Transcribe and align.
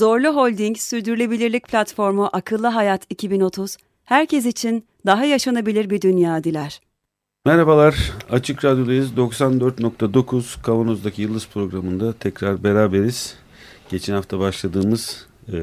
Zorlu 0.00 0.28
Holding 0.28 0.78
Sürdürülebilirlik 0.78 1.68
Platformu 1.68 2.28
Akıllı 2.32 2.66
Hayat 2.66 3.02
2030, 3.10 3.76
herkes 4.04 4.46
için 4.46 4.84
daha 5.06 5.24
yaşanabilir 5.24 5.90
bir 5.90 6.00
dünya 6.00 6.44
diler. 6.44 6.80
Merhabalar, 7.46 8.12
Açık 8.30 8.64
Radyo'dayız. 8.64 9.12
94.9 9.12 10.62
Kavanoz'daki 10.62 11.22
Yıldız 11.22 11.48
programında 11.48 12.12
tekrar 12.12 12.64
beraberiz. 12.64 13.34
Geçen 13.90 14.14
hafta 14.14 14.38
başladığımız 14.38 15.26
e, 15.48 15.58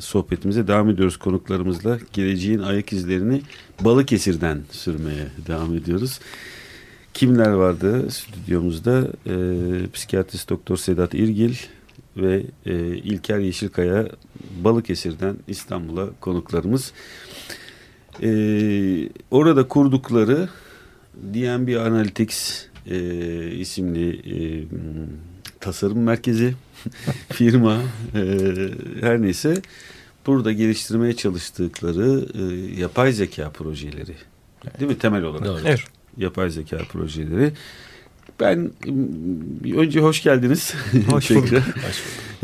sohbetimize 0.00 0.68
devam 0.68 0.90
ediyoruz 0.90 1.16
konuklarımızla. 1.16 1.98
Geleceğin 2.12 2.58
ayak 2.58 2.92
izlerini 2.92 3.42
Balıkesir'den 3.80 4.62
sürmeye 4.70 5.26
devam 5.46 5.74
ediyoruz. 5.74 6.20
Kimler 7.14 7.52
vardı 7.52 8.10
stüdyomuzda? 8.10 9.08
E, 9.26 9.34
psikiyatrist 9.92 10.50
Doktor 10.50 10.76
Sedat 10.76 11.14
İrgil 11.14 11.54
ve 12.16 12.42
e, 12.66 12.96
İlker 12.96 13.38
Yeşilkaya 13.38 14.08
Balıkesir'den 14.64 15.36
İstanbul'a 15.48 16.10
konuklarımız. 16.20 16.92
E, 18.22 18.28
orada 19.30 19.68
kurdukları 19.68 20.48
DNB 21.14 21.76
Analytics 21.80 22.64
e, 22.86 22.98
isimli 23.50 24.10
e, 24.10 24.36
tasarım 25.60 25.98
merkezi 25.98 26.54
firma 27.32 27.82
e, 28.14 28.20
her 29.00 29.22
neyse 29.22 29.62
burada 30.26 30.52
geliştirmeye 30.52 31.16
çalıştıkları 31.16 32.26
e, 32.34 32.42
yapay 32.80 33.12
zeka 33.12 33.50
projeleri 33.50 34.14
değil 34.80 34.90
mi 34.90 34.98
temel 34.98 35.22
olarak? 35.22 35.46
Doğru. 35.46 35.60
Evet. 35.64 35.80
Yapay 36.16 36.50
zeka 36.50 36.78
projeleri. 36.92 37.52
Ben 38.40 38.70
önce 39.76 40.00
hoş 40.00 40.22
geldiniz. 40.22 40.74
Hoş 41.10 41.30
bulduk. 41.30 41.42
hoş 41.44 41.52
bulduk. 41.52 41.62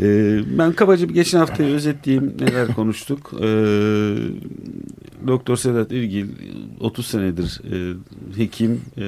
Ee, 0.01 0.41
ben 0.57 0.73
kabaca 0.73 1.09
bir 1.09 1.13
geçen 1.13 1.39
haftayı 1.39 1.73
özetleyeyim 1.73 2.33
neler 2.39 2.67
konuştuk. 2.75 3.31
Ee, 3.41 4.15
Doktor 5.27 5.57
Sedat 5.57 5.91
İlgil 5.91 6.27
30 6.79 7.07
senedir 7.07 7.61
e, 7.71 7.95
hekim 8.37 8.81
e, 8.97 9.03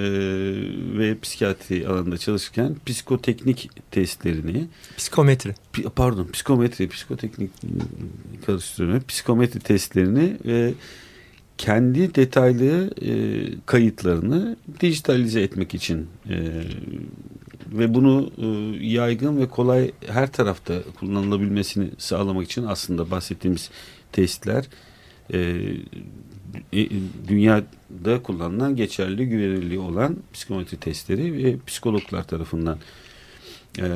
ve 0.98 1.20
psikiyatri 1.20 1.88
alanında 1.88 2.18
çalışırken 2.18 2.76
psikoteknik 2.86 3.70
testlerini 3.92 4.68
psikometri 4.98 5.56
pardon 5.96 6.28
psikometri 6.34 6.90
psikoteknik 6.90 7.52
karıştırıyorum 8.46 9.04
psikometri 9.08 9.60
testlerini 9.60 10.38
ve 10.46 10.74
kendi 11.58 12.16
detaylı 12.16 12.92
e, 13.02 13.12
kayıtlarını 13.66 14.58
dijitalize 14.80 15.42
etmek 15.42 15.74
için 15.74 16.08
e, 16.30 16.64
ve 17.72 17.94
bunu 17.94 18.32
e, 18.38 18.46
yaygın 18.86 19.38
ve 19.38 19.48
kolay 19.50 19.92
her 20.08 20.32
tarafta 20.32 20.84
kullanılabilmesini 21.00 21.90
sağlamak 21.98 22.46
için 22.46 22.64
aslında 22.64 23.12
bahsettiğimiz 23.12 23.70
testler 24.12 24.66
e, 25.34 25.56
dünyada 27.28 28.24
kullanılan 28.24 28.76
geçerli 28.76 29.30
güvenilirliği 29.30 29.80
olan 29.80 30.18
psikometri 30.34 30.78
testleri 30.78 31.44
ve 31.44 31.56
psikologlar 31.68 32.28
tarafından 32.28 32.78
e, 33.80 33.88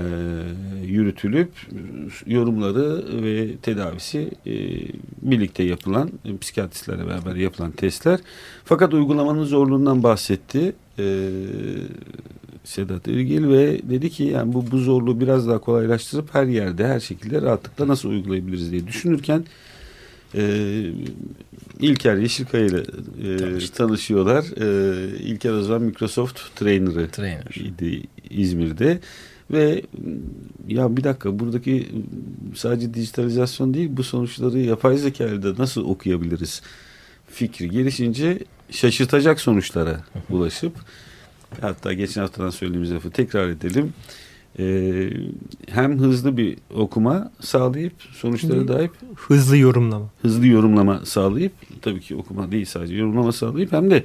yürütülüp 0.86 1.50
yorumları 2.26 3.04
ve 3.24 3.58
tedavisi 3.58 4.32
e, 4.46 4.54
birlikte 5.22 5.64
yapılan 5.64 6.12
e, 6.26 6.38
psikiyatristlerle 6.38 7.08
beraber 7.08 7.36
yapılan 7.36 7.72
testler. 7.72 8.20
Fakat 8.66 8.94
uygulamanın 8.94 9.44
zorluğundan 9.44 10.04
bahsetti 10.04 10.74
e, 11.00 11.30
Sedat 12.64 13.08
İlgil 13.08 13.48
ve 13.50 13.80
dedi 13.90 14.10
ki 14.10 14.24
yani 14.24 14.54
bu, 14.54 14.72
bu 14.72 14.78
zorluğu 14.78 15.20
biraz 15.20 15.48
daha 15.48 15.58
kolaylaştırıp 15.58 16.36
her 16.36 16.46
yerde 16.46 16.88
her 16.88 17.00
şekilde 17.00 17.42
rahatlıkla 17.42 17.88
nasıl 17.88 18.10
uygulayabiliriz 18.10 18.72
diye 18.72 18.88
düşünürken 18.88 19.46
e, 20.36 20.42
İlker 21.80 22.16
Yeşilkaya 22.16 22.66
ile 22.66 22.84
e, 23.24 23.60
tanışıyorlar. 23.76 24.46
E, 24.62 25.18
İlker 25.18 25.52
o 25.52 25.62
zaman 25.62 25.82
Microsoft 25.82 26.40
Trainer'ı 26.56 27.08
Trainer. 27.08 27.56
idi 27.56 28.04
İzmir'de. 28.30 29.00
Ve 29.52 29.82
ya 30.68 30.98
bir 30.98 31.04
dakika 31.04 31.40
buradaki 31.40 31.88
sadece 32.56 32.94
dijitalizasyon 32.94 33.74
değil 33.74 33.90
bu 33.92 34.04
sonuçları 34.04 34.60
yapay 34.60 34.98
zeka 34.98 35.26
ile 35.26 35.54
nasıl 35.58 35.86
okuyabiliriz 35.86 36.62
fikri 37.28 37.70
gelişince 37.70 38.40
şaşırtacak 38.72 39.42
sonuçlara 39.42 40.04
ulaşıp 40.30 40.74
hatta 41.62 41.94
geçen 41.94 42.22
haftadan 42.22 42.50
söylediğimiz 42.50 42.92
lafı 42.92 43.12
tekrar 43.12 43.50
edelim. 43.50 43.94
Ee, 44.60 45.10
hem 45.68 46.00
hızlı 46.00 46.38
bir 46.38 46.58
okuma 46.74 47.32
sağlayıp 47.40 47.94
sonuçlara 48.12 48.68
dair 48.68 48.90
hızlı 49.16 49.58
yorumlama. 49.58 50.10
hızlı 50.22 50.48
yorumlama 50.48 51.06
sağlayıp 51.06 51.52
tabii 51.82 52.00
ki 52.00 52.16
okuma 52.16 52.52
değil 52.52 52.66
sadece 52.66 52.96
yorumlama 52.96 53.32
sağlayıp 53.32 53.72
hem 53.72 53.92
de 53.92 54.04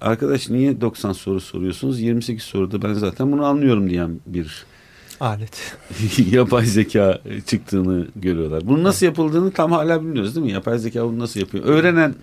arkadaş 0.00 0.50
niye 0.50 0.80
90 0.80 1.12
soru 1.12 1.40
soruyorsunuz 1.40 2.00
28 2.00 2.42
soruda 2.42 2.82
ben 2.82 2.92
zaten 2.92 3.32
bunu 3.32 3.44
anlıyorum 3.46 3.90
diyen 3.90 4.20
bir 4.26 4.64
alet 5.20 5.76
yapay 6.30 6.64
zeka 6.66 7.20
çıktığını 7.46 8.06
görüyorlar. 8.16 8.62
Bunun 8.66 8.84
nasıl 8.84 9.06
yapıldığını 9.06 9.52
tam 9.52 9.72
hala 9.72 10.02
bilmiyoruz 10.02 10.36
değil 10.36 10.46
mi? 10.46 10.52
Yapay 10.52 10.78
zeka 10.78 11.04
bunu 11.04 11.18
nasıl 11.18 11.40
yapıyor? 11.40 11.64
Öğrenen 11.64 12.14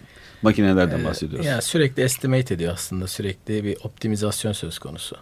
makinelerden 0.41 1.03
bahsediyoruz. 1.05 1.45
Yani 1.45 1.61
sürekli 1.61 2.03
estimate 2.03 2.53
ediyor 2.53 2.73
aslında. 2.73 3.07
Sürekli 3.07 3.63
bir 3.63 3.77
optimizasyon 3.83 4.51
söz 4.51 4.79
konusu. 4.79 5.15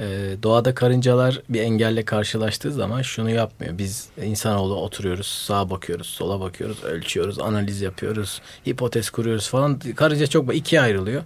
Ee, 0.00 0.36
doğada 0.42 0.74
karıncalar 0.74 1.42
bir 1.48 1.60
engelle 1.60 2.04
karşılaştığı 2.04 2.72
zaman 2.72 3.02
şunu 3.02 3.30
yapmıyor. 3.30 3.78
Biz 3.78 4.08
insanoğlu 4.22 4.74
oturuyoruz, 4.76 5.26
sağa 5.26 5.70
bakıyoruz, 5.70 6.06
sola 6.06 6.40
bakıyoruz, 6.40 6.84
ölçüyoruz, 6.84 7.38
analiz 7.38 7.80
yapıyoruz, 7.80 8.40
hipotez 8.66 9.10
kuruyoruz 9.10 9.48
falan. 9.48 9.78
Karınca 9.78 10.26
çok 10.26 10.54
ikiye 10.54 10.80
ayrılıyor. 10.80 11.22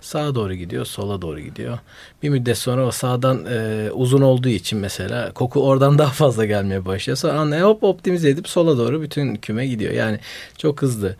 Sağa 0.00 0.34
doğru 0.34 0.54
gidiyor, 0.54 0.84
sola 0.84 1.22
doğru 1.22 1.40
gidiyor. 1.40 1.78
Bir 2.22 2.28
müddet 2.28 2.58
sonra 2.58 2.86
o 2.86 2.90
sağdan 2.90 3.46
e, 3.50 3.90
uzun 3.92 4.22
olduğu 4.22 4.48
için 4.48 4.78
mesela 4.78 5.32
koku 5.32 5.66
oradan 5.66 5.98
daha 5.98 6.10
fazla 6.10 6.44
gelmeye 6.44 6.86
başlıyor. 6.86 7.16
Sonra 7.16 7.60
hop 7.60 7.84
optimize 7.84 8.28
edip 8.28 8.48
sola 8.48 8.78
doğru 8.78 9.02
bütün 9.02 9.36
küme 9.36 9.66
gidiyor. 9.66 9.92
Yani 9.92 10.18
çok 10.58 10.82
hızlı. 10.82 11.16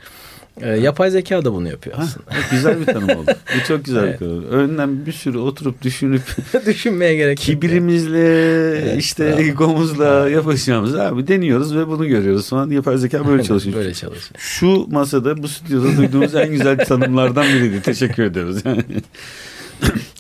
E, 0.60 0.69
yapay 0.69 1.10
zeka 1.10 1.44
da 1.44 1.53
bunu 1.53 1.69
yapıyor 1.69 1.97
aslında. 1.98 2.31
Ha, 2.31 2.38
güzel 2.50 2.81
bir 2.81 2.87
tanım 2.87 3.09
oldu. 3.09 3.31
Bu 3.56 3.66
çok 3.69 3.84
güzel 3.84 4.04
evet. 4.04 4.20
bir 4.20 4.26
tanım. 4.26 4.44
Önden 4.44 5.06
bir 5.06 5.12
sürü 5.12 5.38
oturup 5.38 5.82
düşünüp 5.82 6.22
düşünmeye 6.66 7.16
gerek 7.16 7.48
yok. 7.48 7.60
Kibrimizle 7.60 8.19
evet, 8.19 9.00
işte 9.00 9.31
tamam. 9.31 9.44
egomuzla 9.44 10.22
evet. 10.22 10.34
yapacağımız 10.34 10.94
abi 10.94 11.28
deniyoruz 11.28 11.76
ve 11.76 11.88
bunu 11.88 12.09
görüyoruz. 12.09 12.47
Sonra 12.47 12.75
yapay 12.75 12.98
zeka 12.98 13.28
böyle 13.28 13.43
çalışıyor. 13.43 13.76
böyle 13.76 13.94
çalışıyor. 13.94 14.41
Şu 14.41 14.87
masada 14.91 15.43
bu 15.43 15.48
stüdyoda 15.48 15.96
duyduğumuz 15.96 16.34
en 16.34 16.50
güzel 16.50 16.84
tanımlardan 16.84 17.46
biriydi. 17.46 17.82
Teşekkür 17.82 18.23
ediyoruz. 18.23 18.62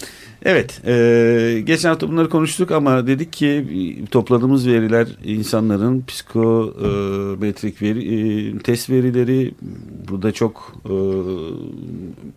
Evet, 0.44 0.80
e, 0.86 1.62
geçen 1.66 1.88
hafta 1.88 2.08
bunları 2.08 2.28
konuştuk 2.28 2.70
ama 2.70 3.06
dedik 3.06 3.32
ki 3.32 3.66
topladığımız 4.10 4.68
veriler 4.68 5.08
insanların 5.24 6.04
psikometrik 6.06 7.82
veri, 7.82 8.56
e, 8.56 8.58
test 8.58 8.90
verileri 8.90 9.54
burada 10.08 10.32
çok 10.32 10.74
e, 10.84 10.92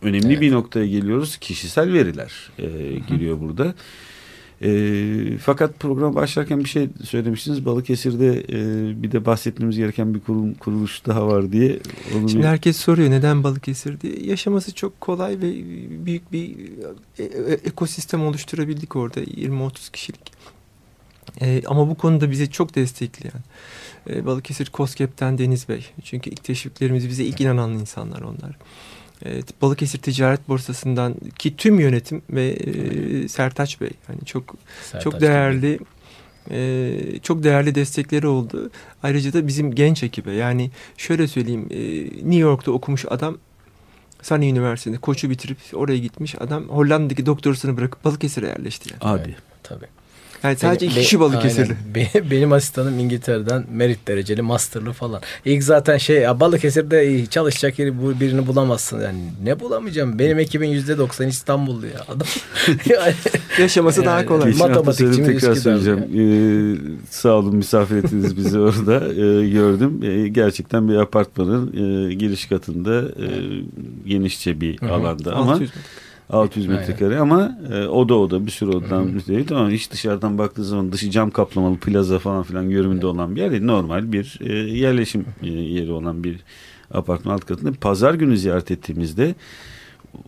önemli 0.02 0.28
evet. 0.28 0.42
bir 0.42 0.52
noktaya 0.52 0.88
geliyoruz. 0.88 1.38
Kişisel 1.38 1.94
veriler 1.94 2.34
e, 2.60 2.68
giriyor 3.10 3.40
burada. 3.42 3.74
E, 4.62 5.38
fakat 5.38 5.80
program 5.80 6.16
başlarken 6.16 6.60
bir 6.60 6.70
şey 6.70 6.90
söylemiştiniz. 7.04 7.66
Balıkesir'de 7.66 8.40
e, 8.40 9.04
bir 9.04 9.12
de 9.12 9.26
bahsetmemiz 9.26 9.78
gereken 9.78 10.14
bir 10.14 10.20
kurum, 10.20 10.54
kuruluş 10.54 11.06
daha 11.06 11.28
var 11.28 11.52
diye. 11.52 11.80
Onu 12.16 12.30
Şimdi 12.30 12.44
bir... 12.44 12.48
herkes 12.48 12.78
soruyor 12.78 13.10
neden 13.12 13.44
Balıkesir 13.44 14.02
diye. 14.02 14.14
Yaşaması 14.24 14.74
çok 14.74 15.02
kolay 15.02 15.42
ve 15.42 15.54
büyük 16.06 16.32
bir 16.32 16.56
e, 17.20 17.24
e, 17.24 17.54
ekosistem 17.54 18.26
oluşturabildik 18.26 18.96
orada 18.96 19.20
20-30 19.20 19.92
kişilik. 19.92 20.32
E, 21.42 21.62
ama 21.68 21.90
bu 21.90 21.96
konuda 21.96 22.32
bize 22.32 22.48
çok 22.48 22.76
destekleyen 22.76 23.44
e, 24.10 24.26
Balıkesir 24.26 24.66
Koskep'ten 24.70 25.38
Deniz 25.38 25.70
Bey. 25.70 25.86
Çünkü 26.04 26.30
ilk 26.30 26.44
teşviklerimiz 26.44 27.10
bize 27.10 27.24
ilk 27.24 27.42
inanan 27.42 27.72
insanlar 27.72 28.22
onlar. 28.22 28.58
Evet, 29.26 29.62
Balıkesir 29.62 30.00
Ticaret 30.00 30.50
Borsası'ndan 30.50 31.16
ki 31.40 31.56
tüm 31.58 31.80
yönetim 31.80 32.22
ve 32.30 32.48
e, 32.48 33.28
Sertaç 33.28 33.82
Bey 33.82 33.90
yani 34.10 34.26
çok 34.26 34.56
Sertaç 34.84 35.04
çok 35.04 35.22
değerli 35.22 35.80
e, 36.52 37.20
çok 37.24 37.44
değerli 37.44 37.76
destekleri 37.76 38.28
oldu. 38.28 38.72
Ayrıca 39.04 39.34
da 39.34 39.48
bizim 39.48 39.76
genç 39.76 40.04
ekibe 40.04 40.32
yani 40.32 40.72
şöyle 40.98 41.28
söyleyeyim 41.28 41.68
e, 41.70 41.80
New 42.04 42.40
York'ta 42.40 42.72
okumuş 42.72 43.06
adam 43.10 43.38
Sunny 44.22 44.50
Üniversitesi'nde 44.50 45.02
koçu 45.02 45.30
bitirip 45.30 45.58
oraya 45.74 45.98
gitmiş 45.98 46.36
adam 46.40 46.70
Hollanda'daki 46.70 47.26
doktorasını 47.26 47.78
bırakıp 47.78 48.06
Balıkesir'e 48.06 48.48
yerleşti 48.48 48.90
yani. 48.94 49.00
Hadi. 49.04 49.36
Tabii. 49.64 49.88
Yani 50.44 50.56
sadece 50.58 50.86
Benim- 50.86 50.92
iki 50.92 51.02
kişi 51.02 51.20
Balıkesirli. 51.20 51.76
aynen. 51.96 52.14
Be- 52.26 52.32
benim 52.32 52.52
asistanım 52.54 53.00
İngiltere'den 53.00 53.66
merit 53.74 54.08
dereceli 54.08 54.42
masterlı 54.42 54.92
falan. 54.94 55.22
İlk 55.46 55.64
zaten 55.64 55.98
şey 55.98 56.18
ya 56.18 56.40
Balıkesir'de 56.40 57.26
çalışacak 57.26 57.80
yeri 57.80 58.02
bu 58.02 58.20
birini 58.20 58.48
bulamazsın. 58.48 59.02
Yani 59.02 59.20
ne 59.44 59.60
bulamayacağım? 59.60 60.20
Benim 60.20 60.40
ekibin 60.40 60.68
yüzde 60.70 60.98
doksan 60.98 61.28
İstanbullu 61.28 61.86
ya. 61.86 62.02
Adam. 62.08 62.28
yani, 62.90 63.14
Yaşaması 63.60 64.06
daha 64.06 64.18
Yani- 64.18 64.26
kolay. 64.28 64.52
Geçen 64.52 64.70
Matematikçi 64.70 65.24
tekrar 65.24 65.56
söyleyeceğim. 65.56 66.00
Ee, 66.00 66.78
sağ 67.10 67.30
olun 67.34 67.56
misafir 67.56 67.96
ettiniz 67.96 68.38
bizi 68.38 68.60
orada. 68.60 69.08
Ee, 69.14 69.50
gördüm. 69.50 70.00
Ee, 70.04 70.28
gerçekten 70.28 70.90
bir 70.90 70.96
apartmanın 70.96 71.68
e, 72.10 72.14
giriş 72.14 72.46
katında 72.46 73.02
e, 73.02 73.28
genişçe 74.10 74.62
bir 74.62 74.82
Hı 74.82 74.86
hı. 74.86 74.94
alanda 74.94 75.34
ama 75.36 75.52
600 75.52 75.70
metre. 75.76 75.82
600 76.30 76.70
Aynen. 76.70 76.80
metrekare 76.80 77.20
ama 77.20 77.58
e, 77.74 77.86
oda 77.88 78.16
oda 78.16 78.46
bir 78.46 78.52
sürü 78.52 78.70
odadan 78.70 79.20
şey 79.26 79.36
değil. 79.36 79.52
Ama 79.52 79.70
hiç 79.70 79.92
dışarıdan 79.92 80.38
baktığı 80.38 80.66
zaman 80.66 80.92
dışı 80.92 81.12
cam 81.12 81.32
kaplamalı 81.32 81.78
plaza 81.78 82.20
falan 82.20 82.44
filan 82.44 82.70
görünümde 82.70 83.08
olan 83.08 83.36
bir 83.36 83.42
yer 83.42 83.52
değil. 83.52 83.64
Normal 83.64 84.12
bir 84.12 84.40
e, 84.42 84.54
yerleşim 84.54 85.26
e, 85.44 85.48
yeri 85.48 85.92
olan 85.92 86.24
bir 86.24 86.40
apartman 86.92 87.34
alt 87.34 87.46
katında. 87.46 87.72
Pazar 87.72 88.14
günü 88.14 88.38
ziyaret 88.38 88.72
ettiğimizde 88.72 89.36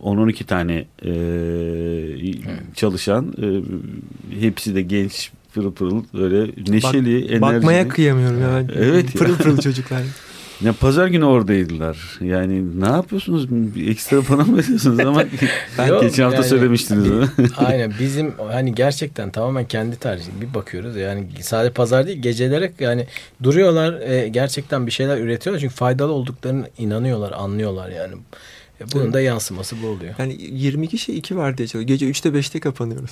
10-12 0.04 0.44
tane 0.44 0.86
e, 1.06 1.12
çalışan 2.76 3.34
e, 3.42 3.48
hepsi 4.42 4.76
de 4.76 4.82
genç 4.82 5.32
pırıl 5.54 5.72
pırıl 5.72 6.04
böyle 6.14 6.52
neşeli, 6.68 7.18
enerjili. 7.18 7.42
Bakmaya 7.42 7.88
kıyamıyorum 7.88 8.42
ya. 8.42 8.50
ben. 8.56 8.70
Evet. 8.76 9.14
Pırıl 9.14 9.36
pırıl 9.36 9.58
çocuklar. 9.58 10.04
Ya 10.62 10.74
pazar 10.74 11.08
günü 11.08 11.26
oradaydılar. 11.26 11.98
Yani 12.22 12.82
ne 12.82 12.88
yapıyorsunuz? 12.88 13.50
Bir 13.52 13.92
ekstra 13.92 14.22
para 14.22 14.44
mı 14.44 14.58
veriyorsunuz? 14.58 15.00
Ama 15.06 15.24
Yok, 15.88 16.02
geçen 16.02 16.24
hafta 16.24 16.36
yani- 16.38 16.48
söylemiştiniz. 16.48 17.08
mi? 17.08 17.26
Aynen 17.58 17.94
bizim 18.00 18.34
hani 18.52 18.76
gerçekten 18.76 19.30
tamamen 19.32 19.66
kendi 19.66 19.96
tercih. 19.96 20.32
Bir 20.42 20.54
bakıyoruz 20.54 20.96
yani 20.96 21.28
sadece 21.42 21.74
pazar 21.74 22.08
değil 22.08 22.22
geceleri 22.22 22.72
yani 22.80 23.08
duruyorlar 23.44 24.02
e, 24.02 24.28
gerçekten 24.28 24.88
bir 24.88 24.92
şeyler 24.92 25.18
üretiyorlar. 25.18 25.60
Çünkü 25.62 25.76
faydalı 25.76 26.12
olduklarını 26.12 26.70
inanıyorlar 26.78 27.32
anlıyorlar 27.32 27.90
yani. 27.90 28.14
E, 28.82 28.92
bunun 28.92 29.04
Evet. 29.04 29.14
da 29.14 29.22
yansıması 29.22 29.76
bu 29.84 29.88
oluyor. 29.88 30.14
Yani 30.20 30.38
20 30.40 30.88
kişi 30.88 31.14
2 31.14 31.38
var 31.38 31.58
diye 31.58 31.68
çalışıyor. 31.68 31.88
Gece 31.88 32.10
3'te 32.10 32.30
5'te 32.30 32.60
kapanıyoruz. 32.60 33.12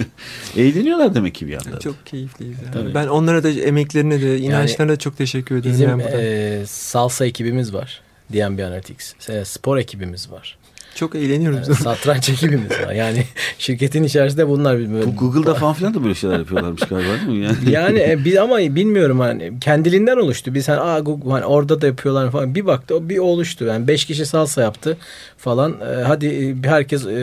Eğleniyorlar 0.56 1.14
demek 1.14 1.34
ki 1.34 1.46
bir 1.46 1.52
yandan. 1.52 1.78
Çok 1.78 2.06
keyifliyiz. 2.06 2.56
Yani. 2.62 2.72
Tabii. 2.72 2.94
Ben 2.94 3.06
onlara 3.06 3.42
da 3.42 3.50
emeklerine 3.50 4.22
de 4.22 4.38
inançlarına 4.38 4.92
da 4.92 4.98
çok 4.98 5.16
teşekkür 5.18 5.56
ederim. 5.56 5.72
Bizim 5.72 5.90
yani 5.90 6.02
e, 6.02 6.62
salsa 6.66 7.26
ekibimiz 7.26 7.74
var. 7.74 8.00
DNB 8.32 8.58
Analytics. 8.58 9.28
E, 9.30 9.44
spor 9.44 9.76
ekibimiz 9.78 10.30
var. 10.30 10.58
Çok 10.94 11.14
eğleniyoruz. 11.14 11.70
E, 11.70 11.74
satranç 11.74 12.28
ekibimiz 12.28 12.70
var. 12.70 12.92
Yani 12.92 13.24
şirketin 13.58 14.02
içerisinde 14.02 14.48
bunlar. 14.48 14.78
Bu 15.06 15.16
Google'da 15.16 15.54
falan 15.54 15.74
filan 15.74 15.94
da 15.94 16.04
böyle 16.04 16.14
şeyler 16.14 16.38
yapıyorlarmış 16.38 16.82
galiba 16.82 17.08
değil 17.26 17.38
mi? 17.38 17.44
Yani, 17.44 17.70
Yani 17.70 17.98
e, 17.98 18.24
biz 18.24 18.36
ama 18.36 18.58
bilmiyorum 18.58 19.20
hani 19.20 19.52
kendiliğinden 19.60 20.16
oluştu. 20.16 20.54
Biz 20.54 20.68
hani, 20.68 20.80
Aa, 20.80 21.00
Google, 21.00 21.30
hani 21.30 21.44
orada 21.44 21.80
da 21.80 21.86
yapıyorlar 21.86 22.30
falan. 22.30 22.54
Bir 22.54 22.66
baktı 22.66 22.96
o 22.96 23.08
bir 23.08 23.18
oluştu. 23.18 23.64
Yani 23.64 23.88
beş 23.88 24.04
kişi 24.04 24.26
salsa 24.26 24.62
yaptı 24.62 24.96
falan. 25.38 25.72
E, 25.80 26.02
hadi 26.02 26.26
e, 26.26 26.62
bir 26.62 26.68
herkes 26.68 27.06
e, 27.06 27.20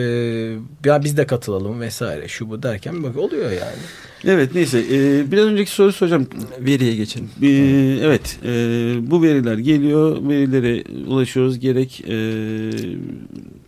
ya 0.84 1.04
biz 1.04 1.16
de 1.16 1.26
katılalım 1.26 1.80
vesaire 1.80 2.28
şu 2.28 2.50
bu 2.50 2.62
derken 2.62 3.02
bak 3.02 3.16
oluyor 3.16 3.50
yani. 3.50 3.78
evet 4.24 4.54
neyse. 4.54 4.78
E, 4.78 5.32
biraz 5.32 5.46
önceki 5.46 5.70
soru 5.70 5.92
soracağım. 5.92 6.26
Veriye 6.60 6.96
geçelim. 6.96 7.30
E, 7.42 7.48
evet. 8.06 8.38
e, 8.44 8.50
bu 9.10 9.22
veriler 9.22 9.58
geliyor. 9.58 10.28
Verilere 10.28 10.84
ulaşıyoruz. 11.06 11.58
Gerek 11.58 12.04
e, 12.08 12.14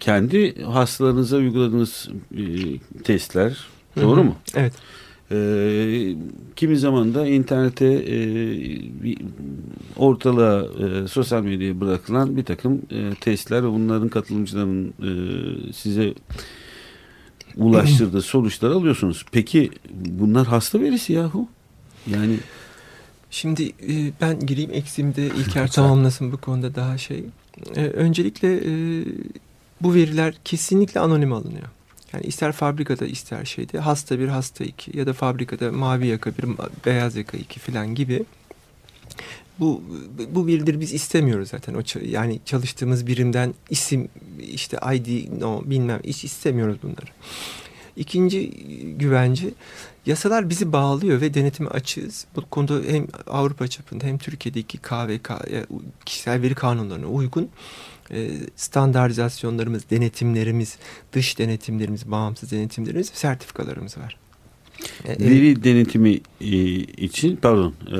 kendi 0.05 0.63
hastalarınıza 0.63 1.37
uyguladığınız 1.37 2.09
e, 2.37 2.43
testler. 3.05 3.59
Doğru 3.97 4.17
Hı 4.17 4.21
hı. 4.21 4.25
mu? 4.25 4.37
Evet. 4.55 4.73
Ee, 5.33 6.15
kimi 6.57 6.77
zaman 6.79 7.15
da 7.15 7.27
internete 7.29 7.87
e, 7.87 8.17
bir- 9.03 9.19
ortalığa 9.97 10.63
e, 10.65 11.09
sosyal 11.09 11.43
medyaya 11.43 11.81
bırakılan 11.81 12.37
bir 12.37 12.45
takım 12.45 12.83
e, 12.91 13.11
testler 13.21 13.65
ve 13.65 13.69
bunların 13.69 14.09
katılımcıların 14.09 14.89
e, 14.89 15.11
size 15.73 16.15
ulaştırdığı 17.57 18.23
sonuçları 18.23 18.75
alıyorsunuz. 18.75 19.25
Peki 19.33 19.71
bunlar 19.95 20.47
hasta 20.47 20.81
verisi 20.81 21.13
yahu. 21.13 21.49
Yani 22.07 22.37
Şimdi 23.31 23.63
e, 23.65 24.13
ben 24.21 24.41
gireyim 24.47 24.71
eksimde 24.73 25.27
İlker 25.27 25.71
tamamlasın 25.73 26.33
bu 26.33 26.37
konuda 26.37 26.75
daha 26.75 26.99
şey. 26.99 27.25
E, 27.77 27.85
öncelikle 27.87 28.55
e, 28.57 29.05
bu 29.85 29.95
veriler 29.95 30.35
kesinlikle 30.45 31.01
anonim 31.01 31.33
alınıyor. 31.33 31.69
Yani 32.13 32.27
ister 32.27 32.53
fabrikada 32.53 33.07
ister 33.07 33.45
şeyde 33.45 33.79
hasta 33.79 34.19
bir 34.19 34.29
hasta 34.29 34.65
iki 34.65 34.99
ya 34.99 35.07
da 35.07 35.13
fabrikada 35.13 35.73
mavi 35.73 36.07
yaka 36.07 36.31
bir 36.31 36.45
beyaz 36.87 37.17
yaka 37.17 37.37
iki 37.37 37.61
falan 37.61 37.95
gibi. 37.95 38.25
Bu 39.61 39.83
bu 40.31 40.47
verileri 40.47 40.81
biz 40.81 40.93
istemiyoruz 40.93 41.49
zaten. 41.49 41.75
O 41.75 41.83
yani 42.03 42.41
çalıştığımız 42.45 43.07
birimden 43.07 43.55
isim 43.71 44.09
işte 44.39 44.79
ID 44.95 45.41
no 45.41 45.63
bilmem 45.65 46.01
hiç 46.05 46.25
istemiyoruz 46.25 46.77
bunları. 46.83 47.11
İkinci 47.97 48.51
güvence 48.99 49.51
yasalar 50.07 50.51
bizi 50.51 50.73
bağlıyor 50.73 51.21
ve 51.21 51.35
denetime 51.35 51.71
açığız. 51.71 52.27
Bu 52.37 52.41
konuda 52.51 52.81
hem 52.93 53.07
Avrupa 53.27 53.69
çapında 53.69 54.07
hem 54.07 54.19
Türkiye'deki 54.19 54.79
KVK 54.79 55.31
kişisel 56.05 56.43
veri 56.43 56.55
kanunlarına 56.55 57.07
uygun 57.07 57.51
standartizasyonlarımız, 58.57 59.91
denetimlerimiz, 59.91 60.77
dış 61.13 61.39
denetimlerimiz, 61.39 62.11
bağımsız 62.11 62.53
denetimlerimiz, 62.53 63.11
sertifikalarımız 63.15 63.99
var. 63.99 64.17
E, 65.05 65.13
e, 65.13 65.31
veri 65.31 65.65
denetimi 65.65 66.21
e, 66.41 66.47
için 66.81 67.37
pardon 67.37 67.75
e, 67.87 67.99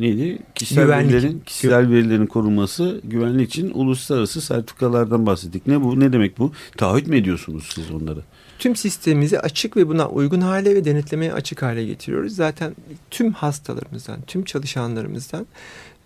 neydi? 0.00 0.38
Kişisel 0.54 0.84
Güvenlik. 0.84 1.12
verilerin 1.12 1.42
kişisel 1.46 1.90
verilerin 1.90 2.26
korunması 2.26 3.00
güvenlik 3.04 3.48
için 3.50 3.70
uluslararası 3.74 4.40
sertifikalardan 4.40 5.26
bahsettik. 5.26 5.66
Ne 5.66 5.82
bu? 5.82 6.00
Ne 6.00 6.12
demek 6.12 6.38
bu? 6.38 6.52
Taahhüt 6.76 7.06
mü 7.06 7.16
ediyorsunuz 7.16 7.70
siz 7.74 7.90
onları? 7.90 8.20
tüm 8.58 8.76
sistemimizi 8.76 9.40
açık 9.40 9.76
ve 9.76 9.88
buna 9.88 10.08
uygun 10.08 10.40
hale 10.40 10.74
ve 10.74 10.84
denetlemeye 10.84 11.32
açık 11.32 11.62
hale 11.62 11.84
getiriyoruz. 11.84 12.34
Zaten 12.34 12.76
tüm 13.10 13.32
hastalarımızdan, 13.32 14.20
tüm 14.26 14.44
çalışanlarımızdan 14.44 15.46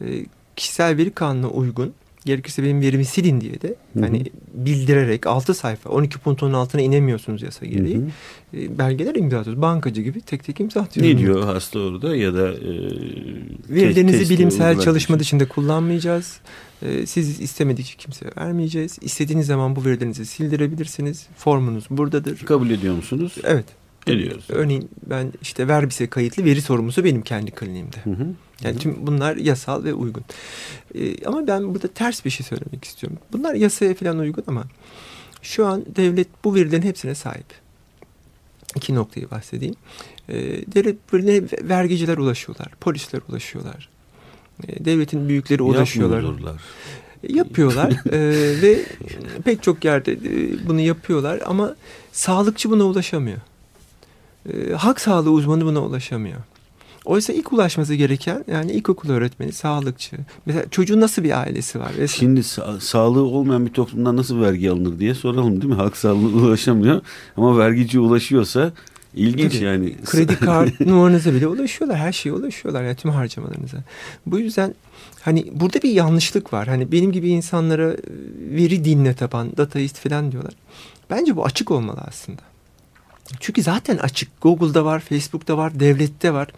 e, 0.01 0.27
kişisel 0.57 0.97
veri 0.97 1.11
kanuna 1.11 1.49
uygun 1.49 1.95
gerekirse 2.31 2.63
benim 2.63 2.81
verimi 2.81 3.05
silin 3.05 3.41
diye 3.41 3.61
de 3.61 3.69
Hı 3.69 4.01
hı. 4.01 4.05
hani 4.05 4.25
bildirerek 4.55 5.27
6 5.27 5.55
sayfa 5.55 5.91
12 5.91 6.19
puntonun 6.19 6.53
altına 6.55 6.81
inemiyorsunuz 6.81 7.43
yasa 7.43 7.67
gereği. 7.67 7.97
Hı 7.97 8.01
hı. 8.01 8.61
E, 8.63 8.79
belgeler 8.79 9.15
imza 9.15 9.39
atıyoruz. 9.39 9.63
Bankacı 9.63 10.03
gibi 10.03 10.21
tek 10.21 10.45
tek 10.45 10.61
imza 10.61 10.81
atıyoruz. 10.81 11.13
Ne 11.13 11.19
diyor 11.19 11.45
hasta 11.45 11.79
orada 11.79 12.17
ya 12.17 12.35
da 12.35 12.53
e, 12.53 12.71
Verilerinizi 13.69 14.35
bilimsel 14.35 14.81
çalışma 14.81 15.15
için? 15.17 15.21
dışında 15.21 15.49
kullanmayacağız. 15.49 16.41
Ee, 16.83 17.07
siz 17.07 17.41
istemedikçe 17.41 17.97
kimseye 17.97 18.31
vermeyeceğiz. 18.39 18.99
İstediğiniz 19.01 19.47
zaman 19.47 19.77
bu 19.77 19.85
verilerinizi 19.85 20.27
sildirebilirsiniz. 20.27 21.27
Formunuz 21.37 21.85
buradadır. 21.91 22.39
kabul 22.39 22.71
ediyor 22.71 22.95
musunuz? 22.95 23.35
Evet. 23.45 23.65
Ediyoruz. 24.07 24.45
Örneğin 24.49 24.89
ben 25.11 25.33
işte 25.43 25.69
Verbis'e 25.69 26.07
kayıtlı 26.07 26.45
veri 26.45 26.63
sorumlusu 26.63 27.05
benim 27.05 27.23
kendi 27.23 27.51
kliniğimde. 27.51 27.97
Hı 28.05 28.11
hı. 28.11 28.27
Yani 28.63 28.79
tüm 28.79 29.07
bunlar 29.07 29.37
yasal 29.37 29.85
ve 29.85 29.95
uygun. 29.95 30.25
Ee, 30.95 31.25
ama 31.25 31.47
ben 31.47 31.75
burada 31.75 31.89
ters 31.89 32.25
bir 32.25 32.31
şey 32.31 32.47
söylemek 32.47 32.85
istiyorum. 32.85 33.19
Bunlar 33.33 33.55
yasaya 33.55 33.95
falan 33.95 34.19
uygun 34.19 34.45
ama 34.47 34.65
şu 35.43 35.67
an 35.67 35.85
devlet 35.97 36.29
bu 36.45 36.55
verilerin 36.55 36.83
hepsine 36.83 37.15
sahip. 37.15 37.47
İki 38.77 38.95
noktayı 38.95 39.31
bahsedeyim. 39.31 39.75
Ee, 40.29 40.35
devlet 40.75 41.15
verilerine 41.15 41.49
vergiciler 41.69 42.19
ulaşıyorlar, 42.19 42.69
polisler 42.81 43.21
ulaşıyorlar. 43.29 43.89
Ee, 44.69 44.85
devletin 44.85 45.29
büyükleri 45.29 45.63
ulaşıyorlar. 45.63 46.23
Yapıyorlar 47.29 47.93
Ee, 48.13 48.63
ve 48.63 48.85
pek 49.45 49.63
çok 49.63 49.85
yerde 49.85 50.13
e, 50.13 50.69
bunu 50.69 50.81
yapıyorlar 50.81 51.41
ama 51.47 51.77
sağlıkçı 52.13 52.71
buna 52.71 52.85
ulaşamıyor. 52.85 53.39
Ee, 54.53 54.73
hak 54.73 55.01
sağlığı 55.01 55.31
uzmanı 55.31 55.65
buna 55.65 55.81
ulaşamıyor. 55.81 56.41
Oysa 57.05 57.33
ilk 57.33 57.53
ulaşması 57.53 57.95
gereken 57.95 58.45
yani 58.51 58.73
ilkokul 58.73 59.11
öğretmeni, 59.11 59.53
sağlıkçı. 59.53 60.17
Mesela 60.47 60.65
çocuğun 60.71 61.01
nasıl 61.01 61.25
bir 61.25 61.41
ailesi 61.41 61.81
var? 61.81 61.89
Vesaire. 61.91 62.07
Şimdi 62.09 62.41
sa- 62.41 62.81
sağlığı 62.81 63.23
olmayan 63.23 63.67
bir 63.67 63.73
toplumdan 63.73 64.17
nasıl 64.17 64.41
vergi 64.41 64.71
alınır 64.71 64.99
diye 64.99 65.15
soralım 65.15 65.63
değil 65.63 65.73
mi? 65.73 65.75
Halk 65.75 65.97
sağlığına 65.97 66.37
ulaşamıyor 66.47 67.01
ama 67.37 67.59
vergici 67.59 68.01
ulaşıyorsa 68.01 68.73
ilginç 69.15 69.53
Tabii. 69.53 69.65
yani. 69.65 69.97
Kredi 70.05 70.37
kart 70.41 70.81
numaranıza 70.81 71.35
bile 71.35 71.47
ulaşıyorlar. 71.47 71.99
Her 71.99 72.13
şeye 72.13 72.33
ulaşıyorlar 72.33 72.85
yani 72.85 72.97
tüm 72.97 73.11
harcamalarınıza. 73.11 73.79
Bu 74.27 74.39
yüzden 74.39 74.75
hani 75.21 75.47
burada 75.53 75.83
bir 75.83 75.91
yanlışlık 75.91 76.53
var. 76.53 76.69
Hani 76.69 76.93
benim 76.93 77.13
gibi 77.13 77.29
insanlara 77.29 77.93
e, 77.93 77.99
veri 78.39 78.85
dinle 78.85 79.15
taban, 79.15 79.57
dataist 79.57 79.97
falan 79.99 80.33
diyorlar. 80.33 80.55
Bence 81.11 81.37
bu 81.37 81.45
açık 81.45 81.71
olmalı 81.71 82.01
aslında. 82.09 82.50
Çünkü 83.41 83.63
zaten 83.63 83.97
açık. 83.97 84.41
Google'da 84.41 84.85
var, 84.85 85.01
Facebook'ta 85.01 85.57
var, 85.57 85.81
devlette 85.81 86.33
var. 86.33 86.49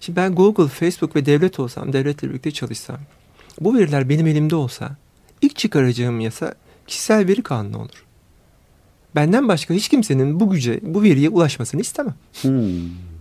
Şimdi 0.00 0.16
ben 0.16 0.34
Google, 0.34 0.68
Facebook 0.68 1.16
ve 1.16 1.26
devlet 1.26 1.60
olsam, 1.60 1.92
devletle 1.92 2.28
birlikte 2.28 2.50
çalışsam, 2.50 2.98
bu 3.60 3.76
veriler 3.76 4.08
benim 4.08 4.26
elimde 4.26 4.56
olsa 4.56 4.96
ilk 5.42 5.56
çıkaracağım 5.56 6.20
yasa 6.20 6.54
kişisel 6.86 7.26
veri 7.26 7.42
kanunu 7.42 7.78
olur. 7.78 8.04
Benden 9.14 9.48
başka 9.48 9.74
hiç 9.74 9.88
kimsenin 9.88 10.40
bu 10.40 10.50
güce, 10.50 10.80
bu 10.82 11.02
veriye 11.02 11.28
ulaşmasını 11.28 11.80
istemem. 11.80 12.14
Hmm. 12.42 13.13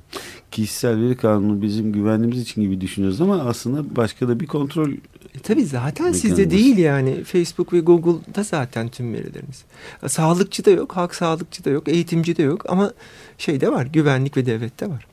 Kişisel 0.54 1.02
veri 1.02 1.18
kanunu 1.18 1.62
bizim 1.62 1.94
güvenliğimiz 1.94 2.42
için 2.42 2.62
gibi 2.62 2.82
düşünüyoruz 2.82 3.22
ama 3.22 3.42
aslında 3.42 3.96
başka 3.96 4.28
da 4.28 4.40
bir 4.40 4.48
kontrol 4.48 4.92
E 5.36 5.40
tabii 5.40 5.66
zaten 5.66 6.12
sizde 6.12 6.52
değil 6.52 6.78
yani. 6.78 7.24
Facebook 7.24 7.74
ve 7.74 7.80
Google'da 7.80 8.44
zaten 8.44 8.90
tüm 8.90 9.14
verileriniz. 9.14 9.64
Sağlıkçı 10.08 10.66
da 10.66 10.72
yok, 10.72 10.96
halk 10.96 11.16
sağlıkçı 11.16 11.66
da 11.66 11.70
yok, 11.70 11.88
eğitimci 11.88 12.38
de 12.38 12.44
yok 12.44 12.66
ama 12.70 12.94
şeyde 13.38 13.72
var, 13.72 13.86
güvenlik 13.86 14.38
ve 14.38 14.46
devlette 14.46 14.90
var. 14.90 15.08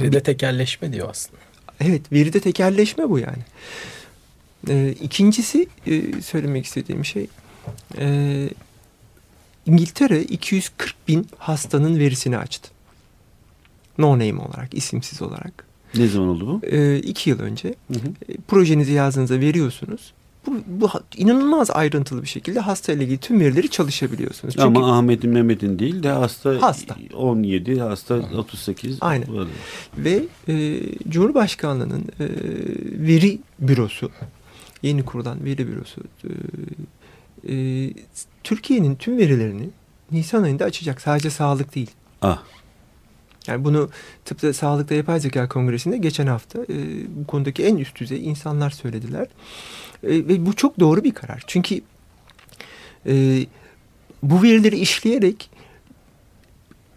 Veride 0.00 0.22
tekerleşme 0.22 0.92
diyor 0.92 1.08
aslında. 1.10 1.40
Evet, 1.80 2.12
veride 2.12 2.40
tekerleşme 2.40 3.10
bu 3.10 3.18
yani. 3.18 3.42
Ee, 4.68 4.94
ikincisi 5.02 5.66
e, 5.86 6.22
söylemek 6.22 6.64
istediğim 6.64 7.04
şey, 7.04 7.26
e, 7.98 8.48
İngiltere 9.66 10.22
240 10.22 10.94
bin 11.08 11.26
hastanın 11.38 11.98
verisini 11.98 12.38
açtı. 12.38 12.73
No 13.98 14.12
name 14.12 14.38
olarak, 14.40 14.74
isimsiz 14.74 15.22
olarak. 15.22 15.66
ne 15.94 16.06
zaman 16.08 16.28
oldu 16.28 16.46
bu? 16.46 16.66
E, 16.66 16.98
iki 16.98 17.30
yıl 17.30 17.40
önce 17.40 17.74
Hı 17.92 17.94
hı. 17.94 18.08
e, 18.28 18.36
projenizi 18.48 18.92
yazdığınızda 18.92 19.40
veriyorsunuz. 19.40 20.12
Bu, 20.46 20.52
bu 20.66 20.90
inanılmaz 21.16 21.70
ayrıntılı 21.70 22.22
bir 22.22 22.28
şekilde 22.28 22.60
hasta 22.60 22.92
ile 22.92 23.04
ilgili 23.04 23.18
tüm 23.18 23.40
verileri 23.40 23.68
çalışabiliyorsunuz. 23.70 24.54
Çünkü 24.54 24.66
Ama 24.66 24.98
Ahmet'in 24.98 25.30
Mehmet'in 25.30 25.78
değil 25.78 26.02
de 26.02 26.08
hasta, 26.10 26.62
Hasta. 26.62 26.96
17, 27.14 27.80
hasta 27.80 28.14
38. 28.14 28.98
Aynen. 29.00 29.28
Ve 29.98 30.22
e, 30.48 30.80
Cumhurbaşkanlığı'nın 31.08 32.00
e, 32.20 32.26
veri 33.06 33.38
bürosu, 33.60 34.10
yeni 34.82 35.04
kurulan 35.04 35.44
veri 35.44 35.68
bürosu, 35.68 36.00
e, 36.24 37.54
e, 37.54 37.90
Türkiye'nin 38.44 38.94
tüm 38.96 39.18
verilerini 39.18 39.68
Nisan 40.12 40.42
ayında 40.42 40.64
açacak. 40.64 41.00
Sadece 41.00 41.30
sağlık 41.30 41.74
değil. 41.74 41.90
Ah. 42.22 42.42
Yani 43.46 43.64
bunu 43.64 43.90
tıpta 44.24 44.52
sağlıkta 44.52 44.94
yapay 44.94 45.20
zeka 45.20 45.48
kongresinde 45.48 45.96
geçen 45.96 46.26
hafta 46.26 46.62
e, 46.62 46.76
bu 47.08 47.26
konudaki 47.26 47.64
en 47.64 47.76
üst 47.76 48.00
düzey 48.00 48.24
insanlar 48.24 48.70
söylediler. 48.70 49.26
E, 50.02 50.08
ve 50.08 50.46
bu 50.46 50.52
çok 50.52 50.80
doğru 50.80 51.04
bir 51.04 51.14
karar. 51.14 51.44
Çünkü 51.46 51.80
e, 53.06 53.46
bu 54.22 54.42
verileri 54.42 54.76
işleyerek 54.76 55.50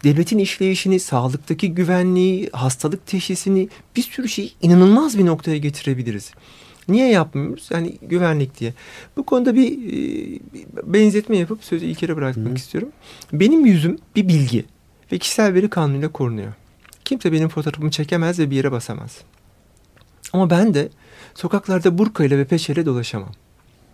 devletin 0.04 0.38
işleyişini, 0.38 1.00
sağlıktaki 1.00 1.74
güvenliği, 1.74 2.50
hastalık 2.54 3.08
teşhisini 3.08 3.70
bir 3.96 4.02
sürü 4.02 4.30
şeyi 4.30 4.52
inanılmaz 4.62 5.18
bir 5.18 5.26
noktaya 5.26 5.58
getirebiliriz. 5.58 6.32
Niye 6.88 7.10
yapmıyoruz? 7.10 7.70
Yani 7.72 7.98
güvenlik 8.02 8.60
diye. 8.60 8.74
Bu 9.18 9.24
konuda 9.24 9.56
bir 9.56 9.72
e, 9.72 10.40
benzetme 10.84 11.38
yapıp 11.38 11.64
sözü 11.64 11.86
ilk 11.86 11.98
kere 11.98 12.16
bırakmak 12.16 12.52
Hı. 12.52 12.56
istiyorum. 12.56 12.92
Benim 13.34 13.66
yüzüm 13.66 13.98
bir 14.16 14.28
bilgi 14.28 14.66
ve 15.12 15.18
kişisel 15.18 15.54
veri 15.54 15.70
kanunuyla 15.70 16.12
korunuyor. 16.12 16.54
Kimse 17.06 17.32
benim 17.32 17.50
fotoğrafımı 17.50 17.92
çekemez 17.92 18.40
ve 18.40 18.50
bir 18.50 18.56
yere 18.56 18.72
basamaz. 18.72 19.18
Ama 20.34 20.50
ben 20.50 20.74
de 20.74 20.90
sokaklarda 21.36 21.98
burkayla 21.98 22.38
ve 22.38 22.46
peçeyle 22.46 22.86
dolaşamam. 22.86 23.32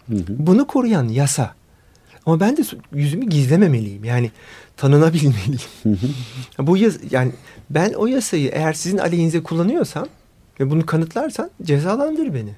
Hı 0.09 0.15
hı. 0.15 0.23
Bunu 0.29 0.67
koruyan 0.67 1.07
yasa. 1.07 1.55
Ama 2.25 2.39
ben 2.39 2.57
de 2.57 2.61
yüzümü 2.93 3.25
gizlememeliyim. 3.25 4.03
Yani 4.03 4.31
tanınabilmeliyim. 4.77 5.59
Hı 5.83 5.89
hı. 5.89 6.67
Bu 6.67 6.77
yaz 6.77 6.99
yani 7.11 7.31
ben 7.69 7.93
o 7.93 8.07
yasayı 8.07 8.49
eğer 8.53 8.73
sizin 8.73 8.97
aleyhinize 8.97 9.43
kullanıyorsam 9.43 10.07
ve 10.59 10.69
bunu 10.69 10.85
kanıtlarsan 10.85 11.51
cezalandır 11.63 12.33
beni. 12.33 12.53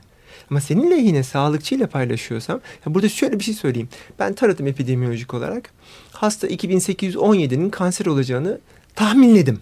Ama 0.50 0.62
senin 0.62 0.92
lehine 0.92 1.24
sağlıkçıyla 1.24 1.88
paylaşıyorsam 1.88 2.62
ya 2.86 2.94
burada 2.94 3.10
şöyle 3.10 3.40
bir 3.40 3.44
şey 3.44 3.54
söyleyeyim. 3.54 3.90
Ben 4.20 4.34
taradım 4.34 4.68
epidemiyolojik 4.68 5.34
olarak. 5.34 5.70
Hasta 6.12 6.48
2817'nin 6.48 7.70
kanser 7.70 8.06
olacağını 8.06 8.60
tahminledim. 8.96 9.60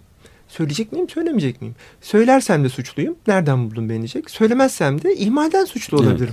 Söyleyecek 0.48 0.92
miyim, 0.92 1.10
söylemeyecek 1.10 1.62
miyim? 1.62 1.76
Söylersem 2.02 2.64
de 2.64 2.70
suçluyum. 2.70 3.16
Nereden 3.28 3.70
buldun 3.70 3.90
beni 3.90 3.98
diyecek. 3.98 4.30
Söylemezsem 4.30 5.02
de 5.02 5.16
ihmalden 5.16 5.66
suçlu 5.66 5.98
Evet. 6.04 6.30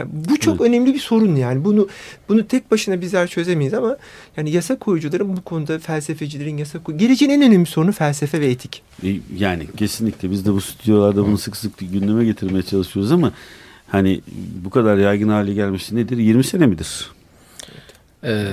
Olabilirim. 0.00 0.24
Ya 0.28 0.30
bu 0.34 0.36
çok 0.40 0.60
Evet. 0.60 0.70
önemli 0.70 0.94
bir 0.94 0.98
sorun 0.98 1.36
yani. 1.36 1.64
Bunu 1.64 1.88
bunu 2.28 2.46
tek 2.46 2.70
başına 2.70 3.00
bizler 3.00 3.26
çözemeyiz 3.26 3.74
ama 3.74 3.96
yani 4.36 4.50
yasa 4.50 4.78
koyucuların 4.78 5.36
bu 5.36 5.42
konuda 5.42 5.78
felsefecilerin 5.78 6.56
yasa 6.56 6.82
koy 6.82 6.94
geleceğin 6.96 7.30
en 7.32 7.42
önemli 7.42 7.66
sorunu 7.66 7.92
felsefe 7.92 8.40
ve 8.40 8.46
etik. 8.50 8.82
E, 9.04 9.16
Yani 9.38 9.66
kesinlikle 9.76 10.30
biz 10.30 10.46
de 10.46 10.52
bu 10.52 10.60
stüdyolarda 10.60 11.26
bunu 11.26 11.38
sık 11.38 11.56
sık 11.56 11.78
gündeme 11.78 12.24
getirmeye 12.24 12.62
çalışıyoruz 12.62 13.12
ama 13.12 13.32
hani 13.88 14.20
bu 14.64 14.70
kadar 14.70 14.96
yaygın 14.98 15.28
hale 15.28 15.54
gelmesi 15.54 15.96
nedir? 15.96 16.16
20 16.18 16.44
sene 16.44 16.66
midir? 16.66 17.10
Ee, 18.24 18.46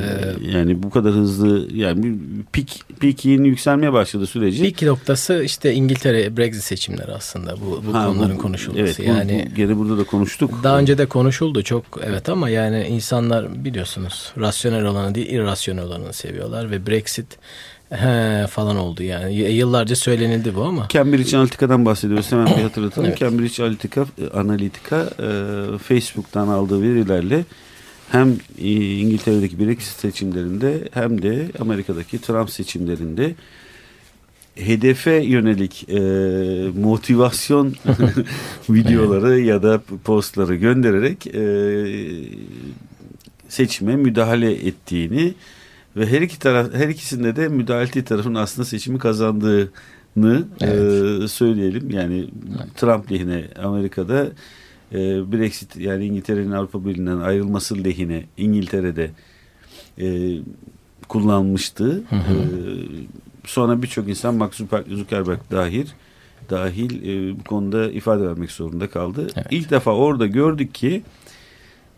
Yani 0.51 0.83
bu 0.83 0.89
kadar 0.89 1.13
hızlı 1.13 1.67
yani 1.75 2.03
bir 2.03 2.15
pik 2.53 2.83
pik 2.99 3.25
yeni 3.25 3.47
yükselmeye 3.47 3.93
başladı 3.93 4.27
süreci. 4.27 4.67
ilk 4.67 4.81
noktası 4.81 5.43
işte 5.45 5.73
İngiltere 5.73 6.37
Brexit 6.37 6.63
seçimleri 6.63 7.11
aslında 7.11 7.55
bu, 7.61 7.83
bu 7.87 7.93
Ha, 7.93 8.05
konuların 8.07 8.37
bu- 8.37 8.41
konuşulması. 8.41 8.81
Evet, 8.83 8.99
yani 8.99 9.47
bu, 9.51 9.55
gene 9.55 9.77
burada 9.77 9.97
da 9.97 10.03
konuştuk. 10.03 10.51
Daha 10.63 10.79
önce 10.79 10.97
de 10.97 11.05
konuşuldu 11.05 11.63
çok 11.63 11.83
evet 12.03 12.29
ama 12.29 12.49
yani 12.49 12.83
insanlar 12.87 13.65
biliyorsunuz 13.65 14.31
rasyonel 14.39 14.85
olanı 14.85 15.15
değil 15.15 15.29
irrasyonel 15.29 15.83
olanı 15.83 16.13
seviyorlar 16.13 16.71
ve 16.71 16.87
Brexit 16.87 17.37
he, 17.89 18.47
falan 18.47 18.77
oldu 18.77 19.03
yani 19.03 19.33
yıllarca 19.35 19.95
söylenildi 19.95 20.55
bu 20.55 20.63
ama 20.63 20.85
Cambridge 20.89 21.37
Analytica'dan 21.37 21.85
bahsediyoruz. 21.85 22.31
Hemen 22.31 22.45
bir 22.57 22.61
hatırlatalım. 22.63 23.07
Evet. 23.07 23.17
Cambridge 23.19 23.63
Analytica, 23.63 24.05
Analytica 24.33 25.09
e, 25.19 25.77
Facebook'tan 25.77 26.47
aldığı 26.47 26.81
verilerle 26.81 27.45
hem 28.11 28.37
e, 28.61 28.71
İngiltere'deki 28.97 29.59
Brexit 29.59 29.99
seçimlerinde 29.99 30.89
hem 30.91 31.21
de 31.21 31.47
Amerika'daki 31.59 32.21
Trump 32.21 32.49
seçimlerinde 32.49 33.35
hedefe 34.55 35.11
yönelik 35.11 35.89
e, 35.89 35.99
motivasyon 36.79 37.75
videoları 38.69 39.39
ya 39.39 39.63
da 39.63 39.81
postları 40.03 40.55
göndererek 40.55 41.27
e, 41.27 41.43
seçime 43.49 43.95
müdahale 43.95 44.51
ettiğini 44.51 45.33
ve 45.97 46.07
her 46.07 46.21
iki 46.21 46.39
taraf 46.39 46.73
her 46.73 46.89
ikisinde 46.89 47.35
de 47.35 47.47
müdahale 47.47 47.83
ettiği 47.83 48.03
tarafın 48.03 48.35
aslında 48.35 48.65
seçimi 48.65 48.99
kazandığını 48.99 49.69
Evet. 50.61 51.23
e, 51.23 51.27
söyleyelim. 51.27 51.89
Yani 51.89 52.27
Trump 52.75 53.11
lehine 53.11 53.43
Amerika'da 53.63 54.27
e, 54.93 54.97
Brexit 55.31 55.75
yani 55.75 56.05
İngiltere'nin 56.05 56.51
Avrupa 56.51 56.85
Birliği'nden 56.85 57.19
ayrılması 57.19 57.83
lehine 57.83 58.23
İngiltere'de 58.37 59.11
e, 60.01 60.37
kullanmıştı. 61.07 61.85
Hı 62.09 62.15
hı. 62.15 62.33
E, 62.33 62.45
sonra 63.45 63.81
birçok 63.81 64.09
insan 64.09 64.35
Mark 64.35 64.53
Zucker- 64.53 64.95
Zuckerberg 64.95 65.39
dahil 65.51 65.87
dahil 66.49 66.91
e, 67.09 67.39
bu 67.39 67.43
konuda 67.43 67.91
ifade 67.91 68.27
vermek 68.27 68.51
zorunda 68.51 68.89
kaldı. 68.89 69.27
Evet. 69.35 69.47
İlk 69.51 69.69
defa 69.71 69.91
orada 69.91 70.27
gördük 70.27 70.73
ki 70.73 71.03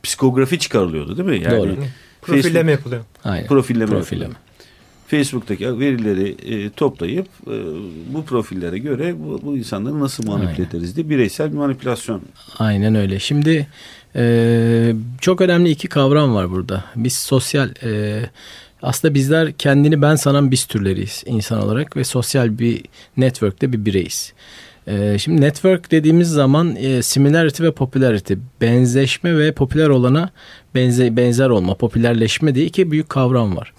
psikografi 0.04 0.60
çıkarılıyordu 0.60 1.18
değil 1.18 1.30
mi? 1.30 1.46
Yani 1.46 1.58
Doğru. 1.58 1.76
Profilleme 2.22 2.72
yapılıyor. 2.72 3.04
aynen. 3.24 3.48
profilleme. 3.48 3.92
Profilleme. 3.92 4.24
yapılıyor. 4.24 4.53
Facebook'taki 5.08 5.80
verileri 5.80 6.30
e, 6.30 6.70
toplayıp 6.70 7.28
e, 7.48 7.56
bu 8.14 8.26
profillere 8.26 8.78
göre 8.78 9.16
bu, 9.20 9.40
bu 9.44 9.58
insanları 9.58 10.00
nasıl 10.00 10.26
manipüle 10.26 10.52
Aynen. 10.52 10.70
ederiz 10.70 10.96
diye 10.96 11.10
bireysel 11.10 11.52
bir 11.52 11.58
manipülasyon. 11.58 12.22
Aynen 12.60 12.96
öyle. 12.96 13.20
Şimdi 13.20 13.68
e, 14.16 14.96
çok 15.22 15.42
önemli 15.42 15.70
iki 15.70 15.88
kavram 15.88 16.36
var 16.36 16.52
burada. 16.52 16.84
Biz 16.96 17.14
sosyal 17.16 17.70
e, 17.84 18.22
aslında 18.82 19.14
bizler 19.14 19.54
kendini 19.54 20.02
ben 20.02 20.16
sanan 20.16 20.52
biz 20.52 20.66
türleriyiz 20.66 21.24
insan 21.26 21.64
olarak 21.64 21.98
ve 21.98 22.04
sosyal 22.04 22.60
bir 22.60 22.84
network'te 23.18 23.74
bir 23.74 23.86
bireyiz. 23.86 24.34
E, 24.88 25.18
şimdi 25.20 25.42
network 25.42 25.92
dediğimiz 25.92 26.30
zaman 26.30 26.76
e, 26.76 27.02
similarity 27.02 27.64
ve 27.64 27.72
popularity, 27.72 28.34
benzeşme 28.62 29.38
ve 29.38 29.52
popüler 29.52 29.90
olana 29.90 30.30
benze, 30.76 31.18
benzer 31.18 31.50
olma, 31.50 31.76
popülerleşme 31.76 32.56
diye 32.56 32.66
iki 32.66 32.92
büyük 32.92 33.10
kavram 33.10 33.58
var. 33.58 33.74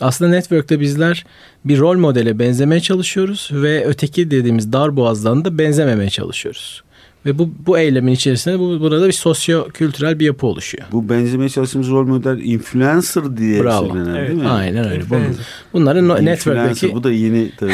Aslında 0.00 0.30
network'te 0.30 0.80
bizler 0.80 1.24
bir 1.64 1.78
rol 1.78 1.96
modele 1.98 2.38
benzemeye 2.38 2.80
çalışıyoruz 2.80 3.50
ve 3.52 3.84
öteki 3.86 4.30
dediğimiz 4.30 4.72
dar 4.72 4.96
boğazdan 4.96 5.44
da 5.44 5.58
benzememeye 5.58 6.10
çalışıyoruz. 6.10 6.82
Ve 7.26 7.38
bu 7.38 7.50
bu 7.66 7.78
eylemin 7.78 8.12
içerisinde 8.12 8.58
bu 8.58 8.80
burada 8.80 9.06
bir 9.06 9.12
sosyo 9.12 9.68
kültürel 9.68 10.20
bir 10.20 10.26
yapı 10.26 10.46
oluşuyor. 10.46 10.84
Bu 10.92 11.08
benzemeye 11.08 11.48
çalıştığımız 11.48 11.90
rol 11.90 12.06
model 12.06 12.38
influencer 12.38 13.36
diye 13.36 13.62
Bravo. 13.64 13.88
söylenen 13.92 14.14
Evet. 14.14 14.28
değil 14.28 14.40
mi? 14.42 14.48
Aynen 14.48 14.90
öyle. 14.90 15.10
Bunun, 15.10 15.36
bunların 15.72 16.08
no- 16.08 16.24
network'teki 16.24 16.94
bu 16.94 17.04
da 17.04 17.12
yeni 17.12 17.50
tabii. 17.56 17.72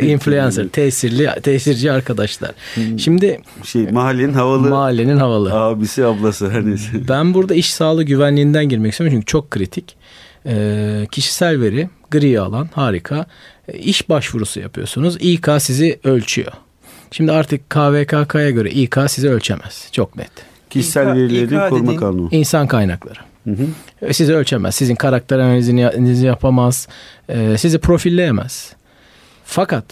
influencer, 0.06 0.68
tesirli, 0.68 1.28
tesirci 1.42 1.92
arkadaşlar. 1.92 2.50
Şimdi 2.98 3.40
şey 3.64 3.86
mahallenin 3.90 4.32
havalı 4.32 4.68
mahallenin 4.68 5.16
havalı. 5.16 5.54
abisi 5.54 6.04
ablası 6.04 6.48
hani. 6.48 6.76
Ben 7.08 7.34
burada 7.34 7.54
iş 7.54 7.74
sağlığı 7.74 8.02
güvenliğinden 8.04 8.68
girmek 8.68 8.92
istiyorum 8.92 9.16
çünkü 9.16 9.26
çok 9.26 9.50
kritik. 9.50 9.96
Ee, 10.46 11.06
kişisel 11.10 11.60
veri 11.60 11.88
gri 12.10 12.40
alan 12.40 12.68
harika. 12.74 13.26
E, 13.68 13.78
iş 13.78 14.08
başvurusu 14.08 14.60
yapıyorsunuz. 14.60 15.16
İK 15.20 15.48
sizi 15.58 15.98
ölçüyor. 16.04 16.52
Şimdi 17.10 17.32
artık 17.32 17.70
KVKK'ya 17.70 18.50
göre 18.50 18.70
İK 18.70 18.96
sizi 19.08 19.30
ölçemez. 19.30 19.88
Çok 19.92 20.16
net. 20.16 20.30
Kişisel 20.70 21.06
İK 21.06 21.14
verileri 21.16 21.68
koruma 21.70 21.86
dediğin- 21.86 21.98
kanunu. 22.00 22.28
İnsan 22.30 22.66
kaynakları. 22.68 23.18
Hı 23.44 23.50
hı. 23.50 23.66
E, 24.02 24.12
Sizi 24.12 24.34
ölçemez. 24.34 24.74
Sizin 24.74 24.94
karakter 24.94 25.38
analizini 25.38 26.26
yapamaz. 26.26 26.88
e, 27.28 27.58
Sizi 27.58 27.78
profilleyemez. 27.78 28.72
Fakat 29.44 29.84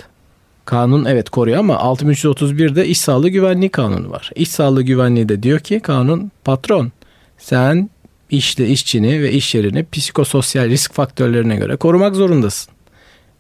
kanun 0.65 1.05
evet 1.05 1.31
koruyor 1.31 1.59
ama 1.59 1.75
6331'de 1.75 2.87
iş 2.87 3.01
sağlığı 3.01 3.29
güvenliği 3.29 3.71
kanunu 3.71 4.11
var. 4.11 4.31
İş 4.35 4.49
sağlığı 4.49 4.83
güvenliği 4.83 5.29
de 5.29 5.43
diyor 5.43 5.59
ki 5.61 5.81
kanun 5.81 6.31
patron 6.45 6.93
sen 7.39 7.91
işte 8.33 8.69
işçini 8.69 9.23
ve 9.23 9.33
iş 9.33 9.55
yerini 9.55 9.87
psikososyal 9.93 10.69
risk 10.69 10.93
faktörlerine 10.95 11.57
göre 11.57 11.77
korumak 11.77 12.15
zorundasın. 12.17 12.73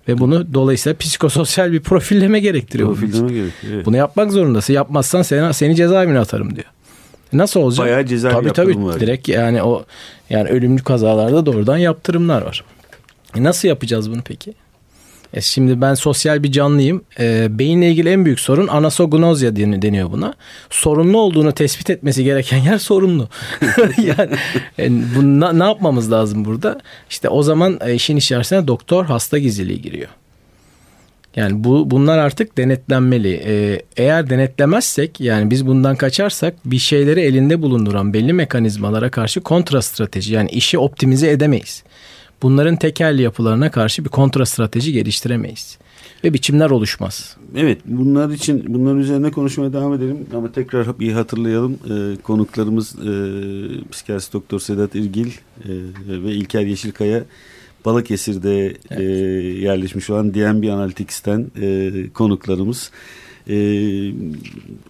Ve 0.08 0.18
bunu 0.18 0.54
dolayısıyla 0.54 0.98
psikososyal 0.98 1.72
bir 1.72 1.80
profilleme 1.80 2.40
gerektiriyor. 2.40 2.88
Profilleme 2.88 3.32
gerekiyor. 3.32 3.72
Evet. 3.74 3.86
Bunu 3.86 3.96
yapmak 3.96 4.32
zorundasın. 4.32 4.72
Yapmazsan 4.72 5.22
seni, 5.22 5.54
seni 5.54 5.76
cezaevine 5.76 6.18
atarım 6.18 6.56
diyor. 6.56 6.66
E 7.34 7.38
Nasıl 7.38 7.60
olacak? 7.60 7.86
Bayağı 7.86 8.06
cezaevi 8.06 8.34
tabii 8.34 8.52
tabii 8.52 8.84
var. 8.84 9.00
direkt 9.00 9.28
yani 9.28 9.62
o 9.62 9.84
yani 10.30 10.48
ölümlü 10.48 10.82
kazalarda 10.82 11.46
doğrudan 11.46 11.76
yaptırımlar 11.76 12.42
var. 12.42 12.64
E 13.36 13.42
nasıl 13.42 13.68
yapacağız 13.68 14.10
bunu 14.10 14.22
peki? 14.24 14.54
E 15.34 15.40
şimdi 15.40 15.80
ben 15.80 15.94
sosyal 15.94 16.42
bir 16.42 16.52
canlıyım. 16.52 17.04
E, 17.20 17.58
beyinle 17.58 17.90
ilgili 17.90 18.08
en 18.08 18.24
büyük 18.24 18.40
sorun 18.40 18.68
anasognozya 18.68 19.56
deni- 19.56 19.82
deniyor 19.82 20.12
buna. 20.12 20.34
Sorunlu 20.70 21.18
olduğunu 21.20 21.52
tespit 21.52 21.90
etmesi 21.90 22.24
gereken 22.24 22.58
yer 22.58 22.78
sorunlu. 22.78 23.28
yani 23.98 24.30
e, 24.78 24.90
bu, 25.16 25.40
na- 25.40 25.52
ne 25.52 25.64
yapmamız 25.64 26.12
lazım 26.12 26.44
burada? 26.44 26.80
İşte 27.10 27.28
o 27.28 27.42
zaman 27.42 27.78
e, 27.84 27.94
işin 27.94 28.16
içerisine 28.16 28.66
doktor 28.66 29.04
hasta 29.04 29.38
gizliliği 29.38 29.82
giriyor. 29.82 30.08
Yani 31.36 31.64
bu 31.64 31.90
bunlar 31.90 32.18
artık 32.18 32.58
denetlenmeli. 32.58 33.42
Ee, 33.46 33.82
eğer 33.96 34.30
denetlemezsek 34.30 35.20
yani 35.20 35.50
biz 35.50 35.66
bundan 35.66 35.96
kaçarsak 35.96 36.54
bir 36.64 36.78
şeyleri 36.78 37.20
elinde 37.20 37.62
bulunduran 37.62 38.12
belli 38.14 38.32
mekanizmalara 38.32 39.10
karşı 39.10 39.40
kontra 39.40 39.82
strateji 39.82 40.34
yani 40.34 40.50
işi 40.50 40.78
optimize 40.78 41.30
edemeyiz. 41.30 41.82
Bunların 42.42 42.76
tekel 42.76 43.18
yapılarına 43.18 43.70
karşı 43.70 44.04
bir 44.04 44.08
kontra 44.08 44.46
strateji 44.46 44.92
geliştiremeyiz. 44.92 45.78
Ve 46.24 46.32
biçimler 46.32 46.70
oluşmaz. 46.70 47.36
Evet 47.56 47.80
bunlar 47.84 48.30
için 48.30 48.64
bunların 48.68 48.98
üzerine 48.98 49.30
konuşmaya 49.30 49.72
devam 49.72 49.94
edelim 49.94 50.26
ama 50.34 50.52
tekrar 50.52 50.98
bir 50.98 51.12
hatırlayalım 51.12 51.78
Ee, 51.90 52.16
konuklarımız 52.22 52.94
e, 52.98 53.10
psikiyatrist 53.90 54.32
doktor 54.32 54.58
Sedat 54.58 54.94
İrgil 54.94 55.26
e, 55.26 55.32
ve 56.06 56.32
İlker 56.32 56.62
Yeşilkaya 56.62 57.24
Balıkesir'de 57.84 58.76
e, 58.90 59.02
yerleşmiş 59.62 60.10
olan 60.10 60.34
DNB 60.34 60.72
Analytics'ten 60.72 61.46
e, 61.60 61.92
konuklarımız. 62.14 62.90
E, 63.48 63.56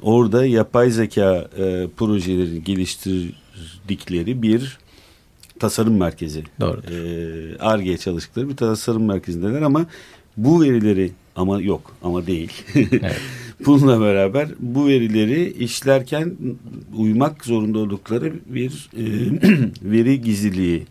orada 0.03 0.47
yapay 0.47 0.91
zeka 0.91 1.49
e, 1.59 1.89
projeleri 1.97 2.65
geliştirdikleri 2.65 4.43
bir 4.43 4.79
tasarım 5.63 5.97
merkezi. 5.97 6.45
Doğrudur. 6.61 6.91
Ee, 6.91 7.59
ARGE 7.59 7.99
çalıştıkları 7.99 8.49
bir 8.49 8.57
tasarım 8.57 9.05
merkezindeler 9.05 9.63
ama 9.63 9.87
bu 10.37 10.63
verileri 10.63 11.11
ama 11.37 11.61
yok 11.61 11.97
ama 12.03 12.27
değil. 12.27 12.53
Evet. 12.75 13.21
Bununla 13.67 14.01
beraber 14.01 14.49
bu 14.61 14.87
verileri 14.87 15.53
işlerken 15.53 16.37
uymak 16.97 17.45
zorunda 17.45 17.79
oldukları 17.79 18.33
bir 18.47 18.91
e, 18.97 19.05
veri 19.83 20.21
gizliliği 20.21 20.87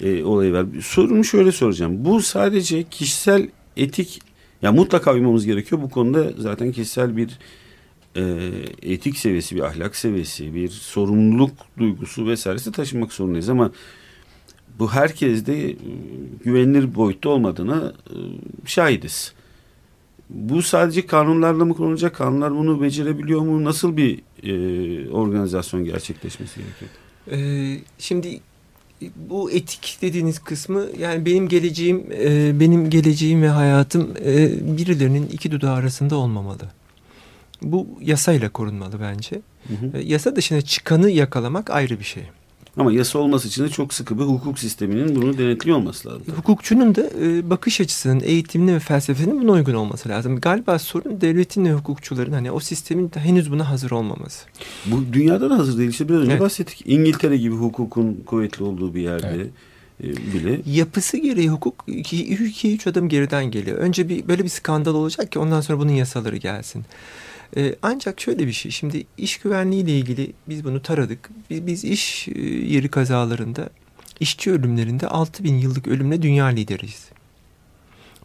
e, 0.00 0.24
olayı 0.24 0.52
var. 0.52 0.66
Sorumu 0.82 1.24
şöyle 1.24 1.52
soracağım. 1.52 2.04
Bu 2.04 2.22
sadece 2.22 2.82
kişisel 2.82 3.48
etik 3.76 4.20
ya 4.62 4.72
mutlaka 4.72 5.12
uymamız 5.14 5.46
gerekiyor. 5.46 5.82
Bu 5.82 5.90
konuda 5.90 6.32
zaten 6.38 6.72
kişisel 6.72 7.16
bir 7.16 7.38
e, 8.16 8.22
etik 8.82 9.18
seviyesi, 9.18 9.56
bir 9.56 9.60
ahlak 9.60 9.96
seviyesi, 9.96 10.54
bir 10.54 10.68
sorumluluk 10.68 11.50
duygusu 11.78 12.26
vesairesi 12.26 12.72
taşımak 12.72 13.12
zorundayız 13.12 13.48
ama 13.48 13.70
bu 14.78 14.92
herkes 14.92 15.46
de 15.46 15.70
e, 15.70 15.76
güvenilir 16.44 16.94
boyutta 16.94 17.28
olmadığına 17.28 17.92
e, 18.06 18.16
şahidiz. 18.66 19.32
Bu 20.30 20.62
sadece 20.62 21.06
kanunlarla 21.06 21.64
mı 21.64 21.74
konulacak? 21.74 22.14
Kanunlar 22.14 22.54
bunu 22.54 22.82
becerebiliyor 22.82 23.40
mu? 23.40 23.64
Nasıl 23.64 23.96
bir 23.96 24.22
e, 24.42 25.10
organizasyon 25.10 25.84
gerçekleşmesi 25.84 26.60
gerekiyor? 26.60 26.90
Ee, 27.30 27.78
şimdi 27.98 28.40
bu 29.16 29.50
etik 29.50 29.98
dediğiniz 30.02 30.38
kısmı 30.38 30.86
yani 30.98 31.26
benim 31.26 31.48
geleceğim 31.48 32.06
e, 32.12 32.60
benim 32.60 32.90
geleceğim 32.90 33.42
ve 33.42 33.48
hayatım 33.48 34.14
e, 34.24 34.50
birilerinin 34.76 35.26
iki 35.26 35.50
dudağı 35.50 35.74
arasında 35.74 36.16
olmamalı. 36.16 36.62
Bu 37.72 37.86
yasayla 38.00 38.48
korunmalı 38.48 39.00
bence. 39.00 39.40
Hı 39.68 39.74
hı. 39.74 39.98
E, 39.98 40.02
Yasa 40.02 40.36
dışına 40.36 40.60
çıkanı 40.60 41.10
yakalamak 41.10 41.70
ayrı 41.70 41.98
bir 41.98 42.04
şey. 42.04 42.22
Ama 42.76 42.92
yasa 42.92 43.18
olması 43.18 43.48
için 43.48 43.64
de 43.64 43.68
çok 43.68 43.94
sıkı 43.94 44.18
bir 44.18 44.24
hukuk 44.24 44.58
sisteminin 44.58 45.16
bunu 45.16 45.38
denetliyor 45.38 45.76
olması 45.76 46.08
lazım. 46.08 46.22
Hukukçunun 46.36 46.94
da 46.94 47.02
e, 47.22 47.50
bakış 47.50 47.80
açısının, 47.80 48.20
eğitiminin 48.20 48.74
ve 48.74 48.78
felsefenin 48.80 49.42
buna 49.42 49.52
uygun 49.52 49.74
olması 49.74 50.08
lazım. 50.08 50.40
Galiba 50.40 50.78
sorun 50.78 51.20
devletin 51.20 51.64
ve 51.64 51.72
hukukçuların 51.72 52.32
hani 52.32 52.50
o 52.50 52.60
sistemin 52.60 53.10
de 53.12 53.20
henüz 53.20 53.50
buna 53.52 53.70
hazır 53.70 53.90
olmaması. 53.90 54.46
Bu 54.86 55.12
dünyada 55.12 55.50
da 55.50 55.58
hazır 55.58 55.78
değil. 55.78 55.90
İşte 55.90 56.08
biraz 56.08 56.20
önce 56.20 56.30
Evet. 56.32 56.40
bahsettik. 56.40 56.82
İngiltere 56.86 57.36
gibi 57.36 57.54
hukukun 57.54 58.22
kuvvetli 58.26 58.64
olduğu 58.64 58.94
bir 58.94 59.00
yerde 59.00 59.30
Evet. 59.34 59.50
e, 60.04 60.32
bile 60.32 60.60
Yapısı 60.66 61.16
gereği 61.16 61.48
hukuk 61.48 61.84
2-3 61.88 62.90
adım 62.90 63.08
geriden 63.08 63.44
geliyor. 63.50 63.78
Önce 63.78 64.08
bir 64.08 64.28
böyle 64.28 64.44
bir 64.44 64.48
skandal 64.48 64.94
olacak 64.94 65.32
ki 65.32 65.38
ondan 65.38 65.60
sonra 65.60 65.78
bunun 65.78 65.92
yasaları 65.92 66.36
gelsin. 66.36 66.84
Ee, 67.56 67.74
ancak 67.82 68.20
şöyle 68.20 68.46
bir 68.46 68.52
şey. 68.52 68.70
Şimdi 68.70 69.06
iş 69.18 69.38
güvenliği 69.38 69.82
ile 69.84 69.98
ilgili 69.98 70.32
biz 70.48 70.64
bunu 70.64 70.82
taradık. 70.82 71.30
Biz, 71.50 71.66
biz 71.66 71.84
iş 71.84 72.28
e, 72.28 72.40
yeri 72.44 72.88
kazalarında, 72.88 73.68
işçi 74.20 74.52
ölümlerinde 74.52 75.08
6000 75.08 75.54
yıllık 75.54 75.88
ölümle 75.88 76.22
dünya 76.22 76.46
lideriyiz. 76.46 77.08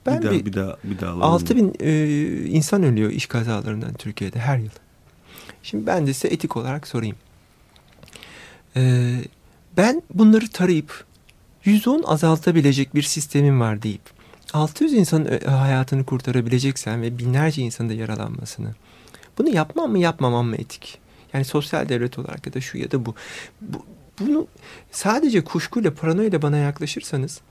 Ben 0.05 0.17
bir 0.17 0.23
daha 0.23 0.34
bir, 0.34 0.45
bir 0.45 0.53
daha 0.53 0.77
bir 0.84 0.99
daha 0.99 1.12
alalım. 1.12 1.23
6000 1.23 1.73
e, 1.79 2.10
insan 2.45 2.84
ölüyor 2.84 3.12
iş 3.12 3.25
kazalarından 3.25 3.93
Türkiye'de 3.93 4.39
her 4.39 4.58
yıl. 4.58 4.69
Şimdi 5.63 5.88
ben 5.88 6.08
de 6.08 6.13
size 6.13 6.27
etik 6.27 6.58
olarak 6.58 6.88
sorayım. 6.88 7.15
Ee, 8.75 9.15
ben 9.77 10.01
bunları 10.13 10.47
tarayıp 10.47 11.05
%10 11.65 12.05
azaltabilecek 12.05 12.95
bir 12.95 13.01
sistemim 13.01 13.60
var 13.60 13.82
deyip 13.82 14.01
600 14.53 14.93
insanın 14.93 15.25
ö- 15.25 15.45
hayatını 15.45 16.05
kurtarabileceksen 16.05 17.01
ve 17.01 17.17
binlerce 17.17 17.62
insanın 17.62 17.89
da 17.89 17.93
yaralanmasını 17.93 18.75
bunu 19.39 19.56
yapmam 19.56 19.91
mı 19.91 19.99
yapmamam 19.99 20.47
mı 20.47 20.56
etik? 20.56 20.97
Yani 21.34 21.45
sosyal 21.45 21.89
devlet 21.89 22.19
olarak 22.19 22.47
ya 22.47 22.54
da 22.54 22.62
şu 22.62 22.78
ya 22.78 22.91
da 22.91 23.06
bu. 23.06 23.15
bu 23.62 23.86
bunu 24.19 24.47
sadece 24.91 25.43
kuşkuyla 25.43 25.93
paranoyla 25.93 26.41
bana 26.41 26.58
yaklaşırsanız 26.58 27.41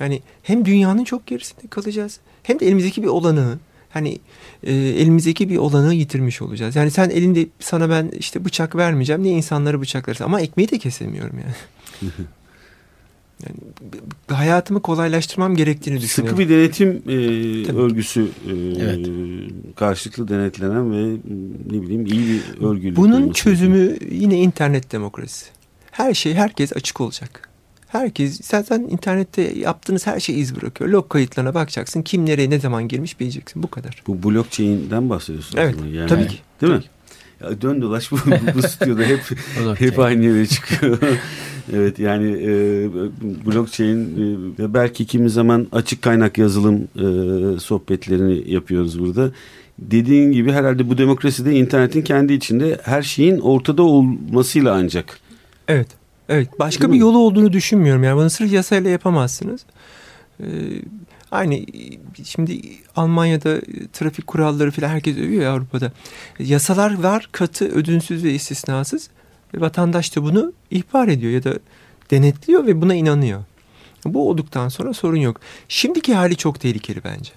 yani 0.00 0.22
hem 0.42 0.64
dünyanın 0.64 1.04
çok 1.04 1.26
gerisinde 1.26 1.66
kalacağız 1.70 2.20
hem 2.42 2.60
de 2.60 2.66
elimizdeki 2.66 3.02
bir 3.02 3.08
olanağı 3.08 3.58
hani 3.90 4.18
e, 4.62 4.74
elimizdeki 4.74 5.48
bir 5.48 5.56
olanağı 5.56 5.94
yitirmiş 5.94 6.42
olacağız. 6.42 6.76
Yani 6.76 6.90
sen 6.90 7.10
elinde 7.10 7.46
sana 7.60 7.90
ben 7.90 8.08
işte 8.08 8.44
bıçak 8.44 8.76
vermeyeceğim 8.76 9.22
niye 9.22 9.34
insanları 9.34 9.80
bıçaklarsın 9.80 10.24
ama 10.24 10.40
ekmeği 10.40 10.70
de 10.70 10.78
kesemiyorum 10.78 11.38
yani. 11.38 11.54
yani 13.44 13.56
hayatımı 14.28 14.82
kolaylaştırmam 14.82 15.56
gerektiğini 15.56 16.00
düşünüyorum. 16.00 16.38
Sıkı 16.38 16.50
bir 16.50 16.54
denetim 16.54 16.88
e, 16.88 17.66
Tabii. 17.66 17.78
örgüsü 17.78 18.20
e, 18.22 18.52
Evet. 18.80 19.08
karşılıklı 19.76 20.28
denetlenen 20.28 20.92
ve 20.92 21.16
ne 21.70 21.82
bileyim 21.82 22.06
iyi 22.06 22.28
bir 22.28 22.66
örgüyle. 22.66 22.96
Bunun 22.96 23.32
çözümü 23.32 23.96
yine 24.10 24.38
internet 24.38 24.92
demokrasisi. 24.92 25.46
Her 25.90 26.14
şey 26.14 26.34
herkes 26.34 26.72
açık 26.76 27.00
olacak. 27.00 27.48
Herkes 27.86 28.40
zaten 28.42 28.80
internette 28.80 29.42
yaptığınız 29.42 30.06
her 30.06 30.20
şey 30.20 30.40
iz 30.40 30.56
bırakıyor. 30.56 30.90
Log 30.90 31.08
kayıtlarına 31.08 31.54
bakacaksın. 31.54 32.02
Kim 32.02 32.26
nereye 32.26 32.50
ne 32.50 32.58
zaman 32.58 32.88
girmiş 32.88 33.20
bileceksin. 33.20 33.62
Bu 33.62 33.70
kadar. 33.70 34.02
Bu 34.06 34.22
blockchain'den 34.22 35.10
bahsediyorsun. 35.10 35.58
Evet. 35.58 35.74
Yani, 35.92 36.08
tabii 36.08 36.28
ki. 36.28 36.36
Değil 36.60 36.72
mi? 36.72 36.82
Ya 37.40 37.60
dön 37.62 37.82
dolaş 37.82 38.12
bu, 38.12 38.16
bu 38.54 38.62
stüdyoda 38.62 39.02
hep 39.02 39.20
hep 39.78 39.98
aynı 39.98 40.24
yere 40.24 40.46
çıkıyor. 40.46 40.98
evet 41.72 41.98
yani 41.98 42.30
e, 42.30 42.50
blockchain 43.46 44.16
e, 44.58 44.74
belki 44.74 45.06
kimi 45.06 45.30
zaman 45.30 45.66
açık 45.72 46.02
kaynak 46.02 46.38
yazılım 46.38 46.88
e, 46.96 47.58
sohbetlerini 47.60 48.52
yapıyoruz 48.52 49.00
burada. 49.00 49.30
Dediğin 49.78 50.32
gibi 50.32 50.52
herhalde 50.52 50.88
bu 50.88 50.98
demokraside 50.98 51.52
internetin 51.52 52.02
kendi 52.02 52.32
içinde 52.32 52.80
her 52.84 53.02
şeyin 53.02 53.38
ortada 53.38 53.82
olmasıyla 53.82 54.74
ancak. 54.74 55.20
Evet. 55.68 55.88
Evet. 56.28 56.48
Başka 56.58 56.82
Değil 56.82 56.92
bir 56.92 56.96
mi? 56.96 57.00
yolu 57.00 57.18
olduğunu 57.18 57.52
düşünmüyorum. 57.52 58.04
Yani 58.04 58.16
bunu 58.16 58.30
sırf 58.30 58.52
yasayla 58.52 58.90
yapamazsınız. 58.90 59.60
Ee, 60.40 60.46
aynı 61.30 61.60
şimdi 62.24 62.60
Almanya'da 62.96 63.60
trafik 63.92 64.26
kuralları 64.26 64.70
falan 64.70 64.88
herkes 64.88 65.16
övüyor 65.16 65.42
ya 65.42 65.52
Avrupa'da. 65.52 65.92
Yasalar 66.38 67.02
var 67.02 67.28
katı, 67.32 67.68
ödünsüz 67.68 68.24
ve 68.24 68.34
istisnasız. 68.34 69.10
Ve 69.54 69.60
vatandaş 69.60 70.16
da 70.16 70.22
bunu 70.22 70.52
ihbar 70.70 71.08
ediyor 71.08 71.32
ya 71.32 71.44
da 71.44 71.58
denetliyor 72.10 72.66
ve 72.66 72.80
buna 72.80 72.94
inanıyor. 72.94 73.44
Bu 74.04 74.30
olduktan 74.30 74.68
sonra 74.68 74.92
sorun 74.92 75.16
yok. 75.16 75.40
Şimdiki 75.68 76.14
hali 76.14 76.36
çok 76.36 76.60
tehlikeli 76.60 77.04
bence. 77.04 77.30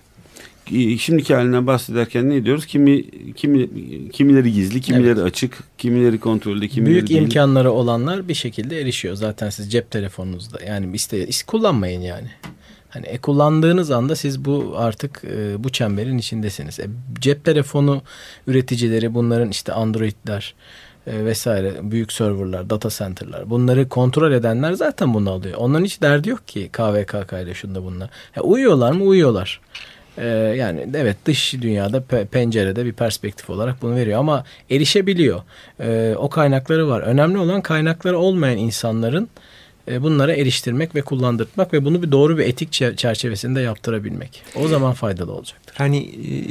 E, 0.71 0.97
şimdiki 0.97 1.35
halinden 1.35 1.67
bahsederken 1.67 2.29
ne 2.29 2.45
diyoruz? 2.45 2.65
Kimi, 2.65 3.05
kimi 3.33 3.69
kimileri 4.11 4.53
gizli, 4.53 4.81
kimileri 4.81 5.07
evet. 5.07 5.23
açık, 5.23 5.63
kimileri 5.77 6.19
kontrolde, 6.19 6.67
kimileri 6.67 6.93
Büyük 6.93 7.09
değil. 7.09 7.21
imkanları 7.21 7.71
olanlar 7.71 8.27
bir 8.27 8.33
şekilde 8.33 8.81
erişiyor. 8.81 9.15
Zaten 9.15 9.49
siz 9.49 9.71
cep 9.71 9.91
telefonunuzda 9.91 10.63
yani 10.63 10.95
iste, 10.95 11.27
iste 11.27 11.45
kullanmayın 11.45 12.01
yani. 12.01 12.27
Hani 12.89 13.05
e, 13.05 13.17
kullandığınız 13.17 13.91
anda 13.91 14.15
siz 14.15 14.45
bu 14.45 14.73
artık 14.77 15.21
e, 15.23 15.63
bu 15.63 15.69
çemberin 15.69 16.17
içindesiniz. 16.17 16.79
E, 16.79 16.87
cep 17.19 17.45
telefonu 17.45 18.01
üreticileri 18.47 19.13
bunların 19.13 19.49
işte 19.49 19.73
Android'ler 19.73 20.55
e, 21.07 21.25
vesaire 21.25 21.73
büyük 21.81 22.11
serverlar, 22.13 22.69
data 22.69 22.89
center'lar 22.89 23.49
bunları 23.49 23.89
kontrol 23.89 24.31
edenler 24.31 24.73
zaten 24.73 25.13
bunu 25.13 25.31
alıyor. 25.31 25.57
Onların 25.57 25.85
hiç 25.85 26.01
derdi 26.01 26.29
yok 26.29 26.47
ki 26.47 26.69
KVKK 26.71 27.33
ile 27.33 27.53
şunda 27.53 27.83
bunlar. 27.83 28.09
Ya, 28.35 28.43
uyuyorlar 28.43 28.91
mı? 28.91 29.03
Uyuyorlar. 29.03 29.61
Ee, 30.17 30.25
yani 30.57 30.87
evet 30.95 31.17
dış 31.25 31.53
dünyada 31.53 31.97
pe- 31.97 32.25
pencerede 32.25 32.85
bir 32.85 32.93
perspektif 32.93 33.49
olarak 33.49 33.81
bunu 33.81 33.95
veriyor 33.95 34.19
ama 34.19 34.43
erişebiliyor. 34.71 35.41
Ee, 35.79 36.15
o 36.17 36.29
kaynakları 36.29 36.87
var. 36.87 37.01
Önemli 37.01 37.37
olan 37.37 37.61
kaynakları 37.61 38.17
olmayan 38.17 38.57
insanların 38.57 39.23
e, 39.23 39.29
bunlara 40.01 40.33
eriştirmek 40.33 40.95
ve 40.95 41.01
kullandırmak 41.01 41.73
ve 41.73 41.85
bunu 41.85 42.03
bir 42.03 42.11
doğru 42.11 42.37
bir 42.37 42.45
etik 42.45 42.71
çerçevesinde 42.97 43.61
yaptırabilmek. 43.61 44.43
O 44.55 44.67
zaman 44.67 44.93
faydalı 44.93 45.31
olacaktır. 45.31 45.75
Hani 45.77 45.97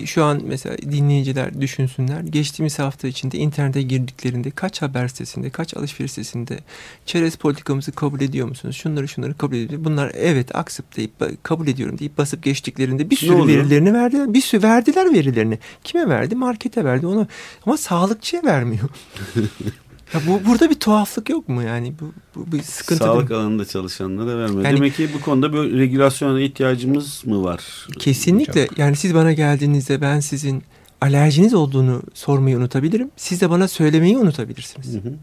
e, 0.02 0.06
şu 0.06 0.24
an 0.24 0.42
mesela 0.44 0.78
dinleyiciler 0.78 1.60
düşünsünler. 1.60 2.20
Geçtiğimiz 2.20 2.78
hafta 2.78 3.08
içinde 3.08 3.38
internete 3.38 3.82
girdiklerinde 3.82 4.50
kaç 4.50 4.82
haber 4.82 5.08
sitesinde, 5.08 5.50
kaç 5.50 5.76
alışveriş 5.76 6.12
sitesinde 6.12 6.58
çerez 7.06 7.36
politikamızı 7.36 7.92
kabul 7.92 8.20
ediyor 8.20 8.48
musunuz? 8.48 8.76
Şunları 8.76 9.08
şunları 9.08 9.34
kabul 9.34 9.56
ediyor. 9.56 9.84
Bunlar 9.84 10.12
evet 10.14 10.56
aksıp 10.56 10.96
deyip 10.96 11.12
kabul 11.42 11.66
ediyorum 11.66 11.98
deyip 11.98 12.18
basıp 12.18 12.42
geçtiklerinde 12.42 13.10
bir 13.10 13.16
sürü 13.16 13.46
verilerini 13.46 13.94
verdiler. 13.94 14.34
Bir 14.34 14.40
sürü 14.40 14.62
verdiler 14.62 15.14
verilerini. 15.14 15.58
Kime 15.84 16.08
verdi? 16.08 16.34
Markete 16.34 16.84
verdi. 16.84 17.06
Onu 17.06 17.26
ama 17.66 17.76
sağlıkçıya 17.76 18.44
vermiyor. 18.44 18.88
Ya 20.14 20.20
bu 20.26 20.46
burada 20.46 20.70
bir 20.70 20.74
tuhaflık 20.74 21.30
yok 21.30 21.48
mu 21.48 21.62
yani 21.62 21.94
bu, 22.00 22.12
bu 22.34 22.52
bir 22.52 22.62
sıkıntı 22.62 23.04
Sağlık 23.04 23.30
alanında 23.30 23.64
çalışanlara 23.64 24.38
vermiyor. 24.38 24.64
Yani, 24.64 24.76
Demek 24.76 24.96
ki 24.96 25.08
bu 25.14 25.20
konuda 25.20 25.52
bir 25.52 25.78
regülasyona 25.78 26.40
ihtiyacımız 26.40 27.26
mı 27.26 27.44
var? 27.44 27.86
Kesinlikle. 27.98 28.66
Çok. 28.66 28.78
Yani 28.78 28.96
siz 28.96 29.14
bana 29.14 29.32
geldiğinizde 29.32 30.00
ben 30.00 30.20
sizin 30.20 30.62
alerjiniz 31.00 31.54
olduğunu 31.54 32.02
sormayı 32.14 32.56
unutabilirim. 32.56 33.10
Siz 33.16 33.40
de 33.40 33.50
bana 33.50 33.68
söylemeyi 33.68 34.18
unutabilirsiniz. 34.18 34.94
Hı 34.94 34.98
hı. 34.98 35.14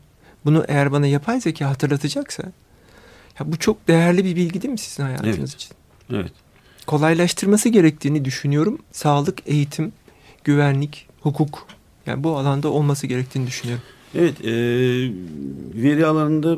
Bunu 0.46 0.66
eğer 0.68 0.92
bana 0.92 1.08
yapay 1.08 1.42
zeka 1.42 1.70
hatırlatacaksa 1.70 2.44
ya 3.40 3.52
bu 3.52 3.60
çok 3.60 3.88
değerli 3.88 4.26
bir 4.26 4.36
bilgi 4.36 4.62
değil 4.62 4.72
mi 4.72 4.78
sizin 4.78 5.04
hayatınız 5.04 5.38
evet. 5.38 5.54
için? 5.54 5.72
Evet. 6.12 6.32
Kolaylaştırması 6.88 7.70
gerektiğini 7.70 8.26
düşünüyorum. 8.26 8.80
Sağlık, 8.92 9.40
eğitim, 9.46 9.94
güvenlik, 10.44 11.08
hukuk 11.22 11.68
yani 12.06 12.24
bu 12.24 12.38
alanda 12.38 12.70
olması 12.70 13.08
gerektiğini 13.08 13.48
düşünüyorum. 13.48 13.84
Evet, 14.16 14.46
e, 14.46 14.54
veri 15.84 16.06
alanında 16.06 16.58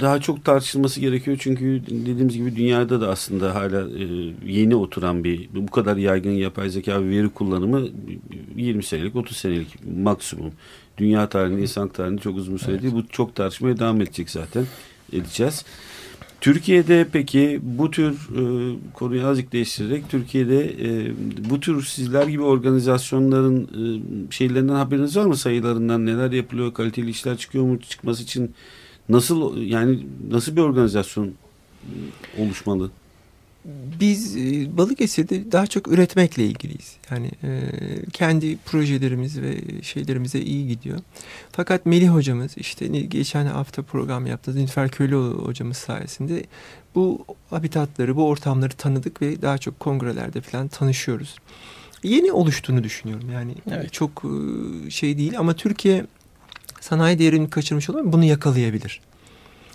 daha 0.00 0.20
çok 0.20 0.44
tartışılması 0.44 1.00
gerekiyor 1.00 1.36
çünkü 1.40 1.82
dediğimiz 1.88 2.36
gibi 2.36 2.56
dünyada 2.56 3.00
da 3.00 3.08
aslında 3.08 3.54
hala 3.54 3.80
e, 3.80 4.04
yeni 4.46 4.76
oturan 4.76 5.24
bir 5.24 5.48
bu 5.54 5.66
kadar 5.66 5.96
yaygın 5.96 6.30
yapay 6.30 6.70
zeka 6.70 7.02
ve 7.02 7.10
veri 7.10 7.28
kullanımı 7.28 7.88
20 8.56 8.82
senelik 8.82 9.16
30 9.16 9.36
senelik 9.36 9.86
maksimum. 10.02 10.52
Dünya 10.98 11.28
tarihinde, 11.28 11.62
insan 11.62 11.88
tarihinde 11.88 12.20
çok 12.20 12.36
uzun 12.36 12.56
süre 12.56 12.82
değil. 12.82 12.94
Bu 12.94 13.06
çok 13.08 13.34
tartışmaya 13.34 13.78
devam 13.78 14.00
edecek 14.00 14.30
zaten. 14.30 14.64
Edeceğiz. 15.12 15.64
Türkiye'de 16.40 17.06
peki 17.12 17.60
bu 17.62 17.90
tür 17.90 18.12
e, 18.12 18.76
konuyu 18.94 19.26
azıcık 19.26 19.52
değiştirerek 19.52 20.08
Türkiye'de 20.08 20.64
e, 20.64 21.12
bu 21.50 21.60
tür 21.60 21.82
sizler 21.82 22.26
gibi 22.26 22.42
organizasyonların 22.42 23.62
e, 23.64 24.32
şeylerinden 24.32 24.74
haberiniz 24.74 25.16
var 25.16 25.24
mı? 25.24 25.36
Sayılarından 25.36 26.06
neler 26.06 26.32
yapılıyor? 26.32 26.74
Kaliteli 26.74 27.10
işler 27.10 27.36
çıkıyor 27.36 27.64
mu? 27.64 27.80
Çıkması 27.80 28.22
için 28.22 28.54
nasıl 29.08 29.56
yani 29.56 30.06
nasıl 30.30 30.56
bir 30.56 30.60
organizasyon 30.60 31.32
oluşmalı? 32.38 32.90
Biz 34.00 34.36
e, 34.36 34.76
Balıkesir'de 34.76 35.52
daha 35.52 35.66
çok 35.66 35.88
üretmekle 35.88 36.46
ilgiliyiz. 36.46 36.96
Yani 37.10 37.30
e, 37.42 37.60
kendi 38.12 38.56
projelerimiz 38.56 39.40
ve 39.40 39.82
şeylerimize 39.82 40.40
iyi 40.40 40.68
gidiyor. 40.68 40.98
Fakat 41.52 41.86
Melih 41.86 42.08
hocamız 42.08 42.58
işte 42.58 42.86
geçen 42.86 43.46
hafta 43.46 43.82
program 43.82 44.26
yaptığımız 44.26 44.58
Nilüfer 44.58 44.88
Köylü 44.88 45.16
hocamız 45.16 45.76
sayesinde 45.76 46.44
bu 46.94 47.24
habitatları, 47.50 48.16
bu 48.16 48.26
ortamları 48.26 48.72
tanıdık 48.72 49.22
ve 49.22 49.42
daha 49.42 49.58
çok 49.58 49.80
kongrelerde 49.80 50.40
falan 50.40 50.68
tanışıyoruz. 50.68 51.36
Yeni 52.02 52.32
oluştuğunu 52.32 52.84
düşünüyorum. 52.84 53.30
Yani 53.32 53.54
evet. 53.70 53.92
çok 53.92 54.22
e, 54.86 54.90
şey 54.90 55.18
değil 55.18 55.38
ama 55.38 55.54
Türkiye 55.54 56.06
sanayi 56.80 57.18
değerini 57.18 57.50
kaçırmış 57.50 57.90
olabilir 57.90 58.12
bunu 58.12 58.24
yakalayabilir. 58.24 59.00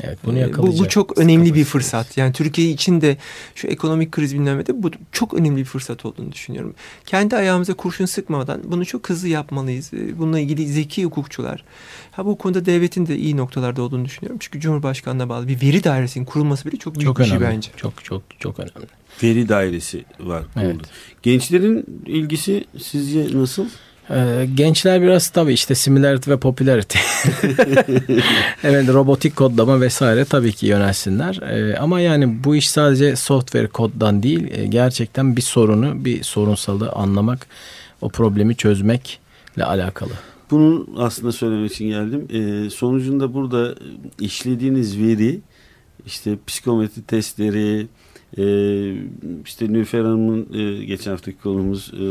Evet 0.03 0.17
bunu 0.25 0.37
yakalayacak. 0.37 0.79
Bu, 0.79 0.83
bu 0.83 0.89
çok 0.89 1.17
önemli 1.17 1.53
bir 1.53 1.63
fırsat. 1.63 2.17
Yani 2.17 2.33
Türkiye 2.33 2.69
için 2.69 3.01
de 3.01 3.17
şu 3.55 3.67
ekonomik 3.67 4.11
kriz 4.11 4.33
bilmem 4.33 4.63
bu 4.73 4.91
çok 5.11 5.33
önemli 5.33 5.57
bir 5.57 5.65
fırsat 5.65 6.05
olduğunu 6.05 6.31
düşünüyorum. 6.31 6.75
Kendi 7.05 7.35
ayağımıza 7.35 7.73
kurşun 7.73 8.05
sıkmadan 8.05 8.61
bunu 8.63 8.85
çok 8.85 9.09
hızlı 9.09 9.27
yapmalıyız. 9.27 9.91
Bununla 10.17 10.39
ilgili 10.39 10.67
zeki 10.67 11.05
hukukçular. 11.05 11.63
Ha 12.11 12.25
bu 12.25 12.37
konuda 12.37 12.65
devletin 12.65 13.05
de 13.05 13.17
iyi 13.17 13.37
noktalarda 13.37 13.81
olduğunu 13.81 14.05
düşünüyorum. 14.05 14.37
Çünkü 14.39 14.59
Cumhurbaşkanı'na 14.59 15.29
bağlı 15.29 15.47
bir 15.47 15.61
veri 15.61 15.83
dairesinin 15.83 16.25
kurulması 16.25 16.65
bile 16.65 16.77
çok 16.77 16.95
büyük 16.95 17.07
çok 17.07 17.19
bir 17.19 17.25
şey 17.25 17.41
bence. 17.41 17.71
Çok 17.75 18.03
çok 18.03 18.21
çok 18.39 18.59
önemli. 18.59 18.87
Veri 19.23 19.49
dairesi 19.49 20.05
var. 20.19 20.43
Evet. 20.61 20.75
Gençlerin 21.23 21.85
ilgisi 22.05 22.65
sizce 22.77 23.37
nasıl? 23.37 23.65
Ee, 24.13 24.47
gençler 24.55 25.01
biraz 25.01 25.29
tabii 25.29 25.53
işte 25.53 25.75
similarity 25.75 26.31
ve 26.31 26.37
popularity. 26.37 26.97
evet 28.63 28.89
robotik 28.89 29.35
kodlama 29.35 29.81
vesaire 29.81 30.25
tabii 30.25 30.53
ki 30.53 30.65
yönelsinler. 30.65 31.39
Ee, 31.41 31.77
ama 31.77 31.99
yani 31.99 32.43
bu 32.43 32.55
iş 32.55 32.69
sadece 32.69 33.15
software 33.15 33.67
koddan 33.67 34.23
değil 34.23 34.51
e, 34.51 34.65
gerçekten 34.65 35.35
bir 35.35 35.41
sorunu 35.41 36.05
bir 36.05 36.23
sorunsalı 36.23 36.91
anlamak 36.91 37.47
o 38.01 38.09
problemi 38.09 38.55
çözmekle 38.55 39.65
alakalı. 39.65 40.11
Bunu 40.51 40.87
aslında 40.97 41.31
söylemek 41.31 41.71
için 41.71 41.87
geldim. 41.87 42.27
Ee, 42.33 42.69
sonucunda 42.69 43.33
burada 43.33 43.75
işlediğiniz 44.19 44.99
veri 44.99 45.41
işte 46.05 46.37
psikometri 46.47 47.01
testleri, 47.01 47.87
ee, 48.37 48.93
işte 49.45 49.73
Nülfer 49.73 49.99
Hanım'ın 49.99 50.47
e, 50.53 50.85
geçen 50.85 51.11
haftaki 51.11 51.37
konumuz 51.37 51.91
e, 51.93 52.05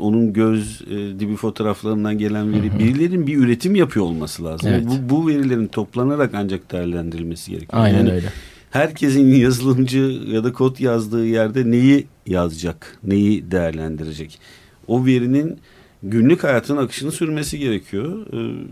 onun 0.00 0.32
göz 0.32 0.82
e, 0.82 1.20
dibi 1.20 1.36
fotoğraflarından 1.36 2.18
gelen 2.18 2.52
veri 2.52 2.78
birilerinin 2.78 3.26
bir 3.26 3.36
üretim 3.36 3.74
yapıyor 3.74 4.06
olması 4.06 4.44
lazım. 4.44 4.70
Evet. 4.72 4.84
Bu, 4.86 5.10
bu 5.10 5.28
verilerin 5.28 5.66
toplanarak 5.66 6.34
ancak 6.34 6.72
değerlendirilmesi 6.72 7.50
gerekiyor. 7.50 7.82
Aynen 7.82 7.98
yani, 7.98 8.12
öyle. 8.12 8.26
Herkesin 8.70 9.34
yazılımcı 9.34 10.20
ya 10.26 10.44
da 10.44 10.52
kod 10.52 10.78
yazdığı 10.78 11.26
yerde 11.26 11.70
neyi 11.70 12.06
yazacak, 12.26 12.98
neyi 13.04 13.50
değerlendirecek? 13.50 14.38
O 14.86 15.06
verinin 15.06 15.58
günlük 16.02 16.44
hayatın 16.44 16.76
akışını 16.76 17.12
sürmesi 17.12 17.58
gerekiyor. 17.58 18.26
Ee, 18.32 18.66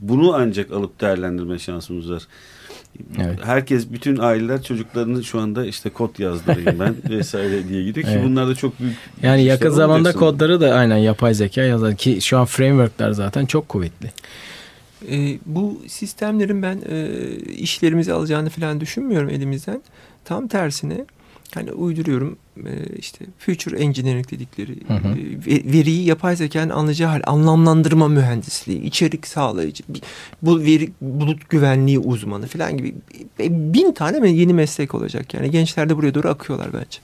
bunu 0.00 0.34
ancak 0.34 0.72
alıp 0.72 1.00
değerlendirme 1.00 1.58
şansımız 1.58 2.10
var. 2.10 2.22
Evet. 3.18 3.38
Herkes 3.44 3.92
bütün 3.92 4.18
aileler 4.18 4.62
çocuklarını 4.62 5.24
şu 5.24 5.40
anda 5.40 5.66
işte 5.66 5.90
kod 5.90 6.18
yazdırayım 6.18 6.80
ben 6.80 6.94
vesaire 7.10 7.68
diye 7.68 7.84
gidiyor 7.84 8.06
ki 8.06 8.12
evet. 8.14 8.24
bunlar 8.24 8.48
da 8.48 8.54
çok 8.54 8.80
büyük. 8.80 8.96
Yani 9.22 9.44
yakın 9.44 9.70
zamanda 9.70 10.12
kodları 10.12 10.60
da 10.60 10.74
aynen 10.74 10.96
yapay 10.96 11.34
zeka 11.34 11.62
yazar 11.62 11.96
ki 11.96 12.18
şu 12.20 12.38
an 12.38 12.44
frameworkler 12.44 13.10
zaten 13.10 13.46
çok 13.46 13.68
kuvvetli. 13.68 14.12
E, 15.10 15.38
bu 15.46 15.82
sistemlerin 15.86 16.62
ben 16.62 16.82
e, 16.88 17.08
işlerimizi 17.46 18.12
alacağını 18.12 18.50
falan 18.50 18.80
düşünmüyorum 18.80 19.28
elimizden. 19.28 19.82
Tam 20.24 20.48
tersine 20.48 21.04
hani 21.56 21.72
uyduruyorum 21.72 22.36
e, 22.56 22.96
işte 22.98 23.26
future 23.38 23.78
engineering 23.78 24.30
dedikleri 24.30 24.76
hı 24.88 24.94
hı. 24.94 25.08
E, 25.50 25.72
veriyi 25.72 26.04
yapay 26.04 26.36
zekanın 26.36 26.70
anlayacağı 26.70 27.10
hal 27.10 27.22
anlamlandırma 27.26 28.08
mühendisliği, 28.08 28.82
içerik 28.82 29.26
sağlayıcı, 29.26 29.84
bu 30.42 30.60
veri 30.60 30.90
bulut 31.00 31.50
güvenliği 31.50 31.98
uzmanı 31.98 32.46
falan 32.46 32.76
gibi 32.76 32.94
bin 33.48 33.92
tane 33.92 34.30
yeni 34.30 34.54
meslek 34.54 34.94
olacak 34.94 35.34
yani 35.34 35.50
gençler 35.50 35.88
de 35.88 35.96
buraya 35.96 36.14
doğru 36.14 36.28
akıyorlar 36.28 36.68
bence. 36.72 36.98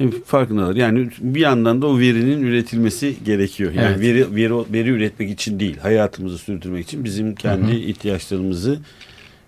E, 0.00 0.10
farkındalar. 0.10 0.76
Yani 0.76 1.08
bir 1.20 1.40
yandan 1.40 1.82
da 1.82 1.86
o 1.86 1.98
verinin 1.98 2.42
üretilmesi 2.42 3.16
gerekiyor. 3.24 3.72
Yani 3.72 3.86
evet. 3.86 4.00
veri, 4.00 4.34
veri 4.34 4.72
veri 4.72 4.88
üretmek 4.88 5.30
için 5.30 5.60
değil, 5.60 5.78
hayatımızı 5.78 6.38
sürdürmek 6.38 6.86
için 6.86 7.04
bizim 7.04 7.34
kendi 7.34 7.66
hı 7.66 7.76
hı. 7.76 7.76
ihtiyaçlarımızı, 7.76 8.78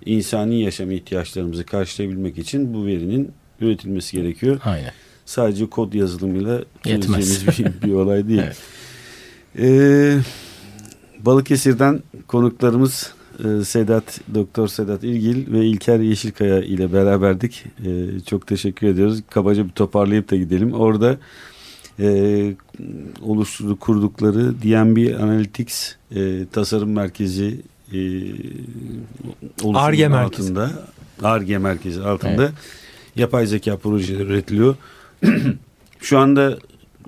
insani 0.06 0.62
yaşam 0.62 0.90
ihtiyaçlarımızı 0.90 1.66
karşılayabilmek 1.66 2.38
için 2.38 2.74
bu 2.74 2.86
verinin 2.86 3.32
üretilmesi 3.60 4.16
gerekiyor. 4.16 4.60
Aynen. 4.64 4.92
Sadece 5.26 5.66
kod 5.66 5.92
yazılımıyla 5.92 6.64
çözeceğimiz 6.84 7.46
bir, 7.46 7.88
bir 7.88 7.92
olay 7.92 8.28
değil. 8.28 8.42
evet. 8.44 8.56
Ee, 9.58 10.18
Balıkesir'den 11.20 12.02
konuklarımız 12.28 13.12
e, 13.38 13.64
Sedat 13.64 14.20
Doktor 14.34 14.68
Sedat 14.68 15.04
İlgil 15.04 15.52
ve 15.52 15.66
İlker 15.66 16.00
Yeşilkaya 16.00 16.60
ile 16.60 16.92
beraberdik. 16.92 17.64
E, 17.86 18.20
çok 18.20 18.46
teşekkür 18.46 18.86
ediyoruz. 18.86 19.22
Kabaca 19.30 19.64
bir 19.64 19.72
toparlayıp 19.72 20.30
da 20.30 20.36
gidelim. 20.36 20.72
Orada 20.72 21.16
e, 22.00 22.54
oluşturduk 23.22 23.80
kurdukları 23.80 24.62
DNB 24.62 25.20
Analytics 25.22 25.94
e, 26.16 26.46
tasarım 26.52 26.92
merkezi 26.92 27.60
e, 27.92 27.98
Ar-Ge 29.74 30.08
altında 30.08 30.70
ARGE 31.22 31.58
merkezi 31.58 32.02
altında 32.02 32.42
evet. 32.42 32.52
Yapay 33.16 33.46
zeka 33.46 33.76
projeleri 33.76 34.22
üretiliyor. 34.22 34.76
Şu 36.00 36.18
anda 36.18 36.58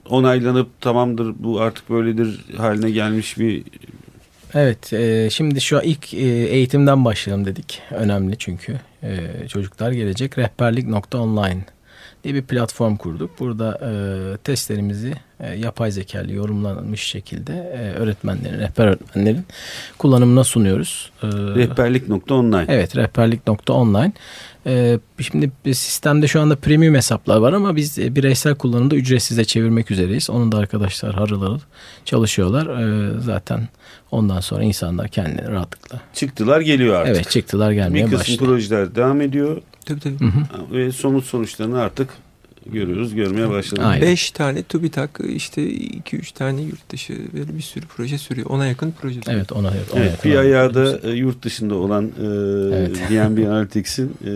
onaylanıp 0.08 0.80
tamamdır 0.80 1.34
bu 1.38 1.60
artık 1.60 1.90
böyledir 1.90 2.44
haline 2.56 2.90
gelmiş 2.90 3.38
bir 3.38 3.62
Evet, 4.54 4.92
e, 4.92 5.30
şimdi 5.30 5.60
şu 5.60 5.80
ilk 5.84 6.14
e, 6.14 6.26
eğitimden 6.26 7.04
başlayalım 7.04 7.44
dedik. 7.44 7.82
Önemli 7.90 8.38
çünkü 8.38 8.80
e, 9.02 9.18
çocuklar 9.48 9.92
gelecek. 9.92 10.38
Rehberlik.online 10.38 11.64
diye 12.26 12.34
bir 12.34 12.42
platform 12.42 12.96
kurduk. 12.96 13.30
Burada 13.40 13.80
e, 13.82 13.90
testlerimizi 14.36 15.14
e, 15.40 15.54
yapay 15.54 15.90
zekalı 15.90 16.32
yorumlanmış 16.32 17.00
şekilde 17.00 17.52
e, 17.52 17.98
öğretmenlerin, 17.98 18.58
rehber 18.58 18.86
öğretmenlerin 18.86 19.44
kullanımına 19.98 20.44
sunuyoruz. 20.44 21.10
E, 21.22 21.26
rehberlik.online 21.26 22.64
Evet, 22.68 22.96
rehberlik.online. 22.96 24.12
E, 24.66 24.98
şimdi 25.20 25.50
sistemde 25.66 26.28
şu 26.28 26.40
anda 26.40 26.56
premium 26.56 26.94
hesaplar 26.94 27.36
var 27.36 27.52
ama 27.52 27.76
biz 27.76 27.98
e, 27.98 28.16
bireysel 28.16 28.54
kullanımda 28.54 28.96
ücretsize 28.96 29.44
çevirmek 29.44 29.90
üzereyiz. 29.90 30.30
Onun 30.30 30.52
da 30.52 30.58
arkadaşlar 30.58 31.14
harıl 31.14 31.42
harıl 31.42 31.60
çalışıyorlar. 32.04 32.66
E, 32.66 33.20
zaten 33.20 33.68
ondan 34.10 34.40
sonra 34.40 34.62
insanlar 34.64 35.08
kendileri 35.08 35.52
rahatlıkla. 35.52 36.00
Çıktılar 36.14 36.60
geliyor 36.60 36.94
artık. 36.94 37.16
Evet 37.16 37.30
çıktılar 37.30 37.72
gelmeye 37.72 38.04
başladı. 38.04 38.12
Bir 38.12 38.18
kısım 38.18 38.34
başladı. 38.34 38.48
projeler 38.48 38.94
devam 38.94 39.20
ediyor. 39.20 39.62
Tabii 39.87 40.01
tabii. 40.01 40.20
Hı 40.20 40.25
hı. 40.25 40.72
Ve 40.72 40.92
somut 40.92 41.25
sonuçlarını 41.25 41.79
artık 41.81 42.09
görüyoruz, 42.72 43.14
görmeye 43.14 43.51
başladık. 43.51 43.85
Aynen. 43.85 44.07
Beş 44.07 44.31
tane 44.31 44.62
TÜBİTAK, 44.62 45.20
işte 45.29 45.68
iki 45.70 46.16
üç 46.16 46.33
tane 46.33 46.62
yurt 46.62 46.90
dışı 46.90 47.18
böyle 47.35 47.57
bir 47.57 47.62
sürü 47.62 47.87
proje 47.87 48.18
sürüyor. 48.18 48.51
Ona 48.51 48.66
yakın 48.66 48.94
proje 49.01 49.20
sürüyor. 49.20 49.38
Evet, 49.38 49.53
ona, 49.53 49.68
ona 49.68 49.77
evet, 50.01 50.11
yakın. 50.11 50.31
Bir 50.31 50.37
ayağı 50.37 50.75
da 50.75 50.99
e, 51.09 51.11
yurt 51.11 51.42
dışında 51.42 51.75
olan 51.75 52.05
e, 52.05 52.27
evet. 52.77 52.96
DNB 53.11 53.46
Analytics'in 53.46 54.14
e, 54.27 54.33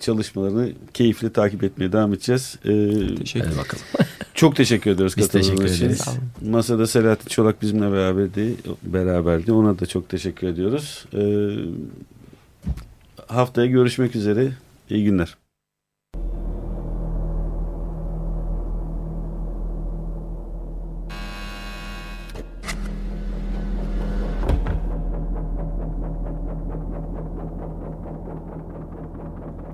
çalışmalarını 0.00 0.72
keyifle 0.94 1.32
takip 1.32 1.64
etmeye 1.64 1.92
devam 1.92 2.14
edeceğiz. 2.14 2.58
E, 2.64 2.70
teşekkür 3.16 3.50
bakalım. 3.50 3.84
Çok 4.34 4.56
teşekkür 4.56 4.90
ediyoruz 4.90 5.14
Biz 5.16 5.28
teşekkür 5.28 5.64
ederiz. 5.64 6.04
Masada 6.50 6.86
Selahattin 6.86 7.28
Çolak 7.28 7.62
bizimle 7.62 7.92
beraberdi. 7.92 8.54
beraberdi. 8.82 9.52
Ona 9.52 9.78
da 9.78 9.86
çok 9.86 10.08
teşekkür 10.08 10.46
ediyoruz. 10.46 11.04
E, 11.14 11.20
haftaya 13.36 13.66
görüşmek 13.66 14.16
üzere. 14.16 14.52
İyi 14.90 15.04
günler. 15.04 15.36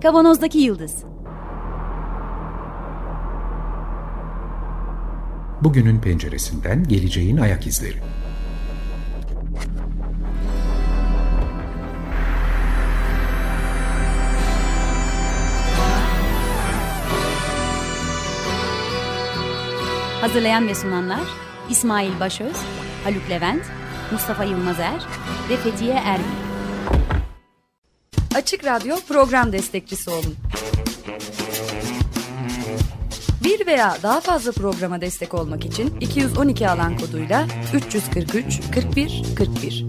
Kavanozdaki 0.03 0.59
Yıldız 0.59 1.05
Bugünün 5.61 6.01
penceresinden 6.01 6.85
geleceğin 6.89 7.37
ayak 7.37 7.67
izleri. 7.67 7.99
Hazırlayan 20.37 20.69
ve 20.69 20.75
sunanlar 20.75 21.21
İsmail 21.71 22.21
Başöz, 22.21 22.57
Haluk 23.05 23.31
Levent, 23.31 23.63
Mustafa 24.13 24.45
Yılmazer 24.45 25.03
ve 25.51 25.57
Fethiye 25.57 25.95
Erbil. 25.95 26.25
Açık 28.35 28.65
Radyo 28.65 28.97
program 29.09 29.53
destekçisi 29.53 30.11
olun. 30.11 30.35
Bir 33.45 33.67
veya 33.67 33.97
daha 34.03 34.21
fazla 34.21 34.53
programa 34.53 35.01
destek 35.01 35.35
olmak 35.35 35.65
için 35.65 35.97
212 36.01 36.69
alan 36.69 36.99
koduyla 36.99 37.47
343 37.75 38.61
41 38.75 39.23
41. 39.37 39.85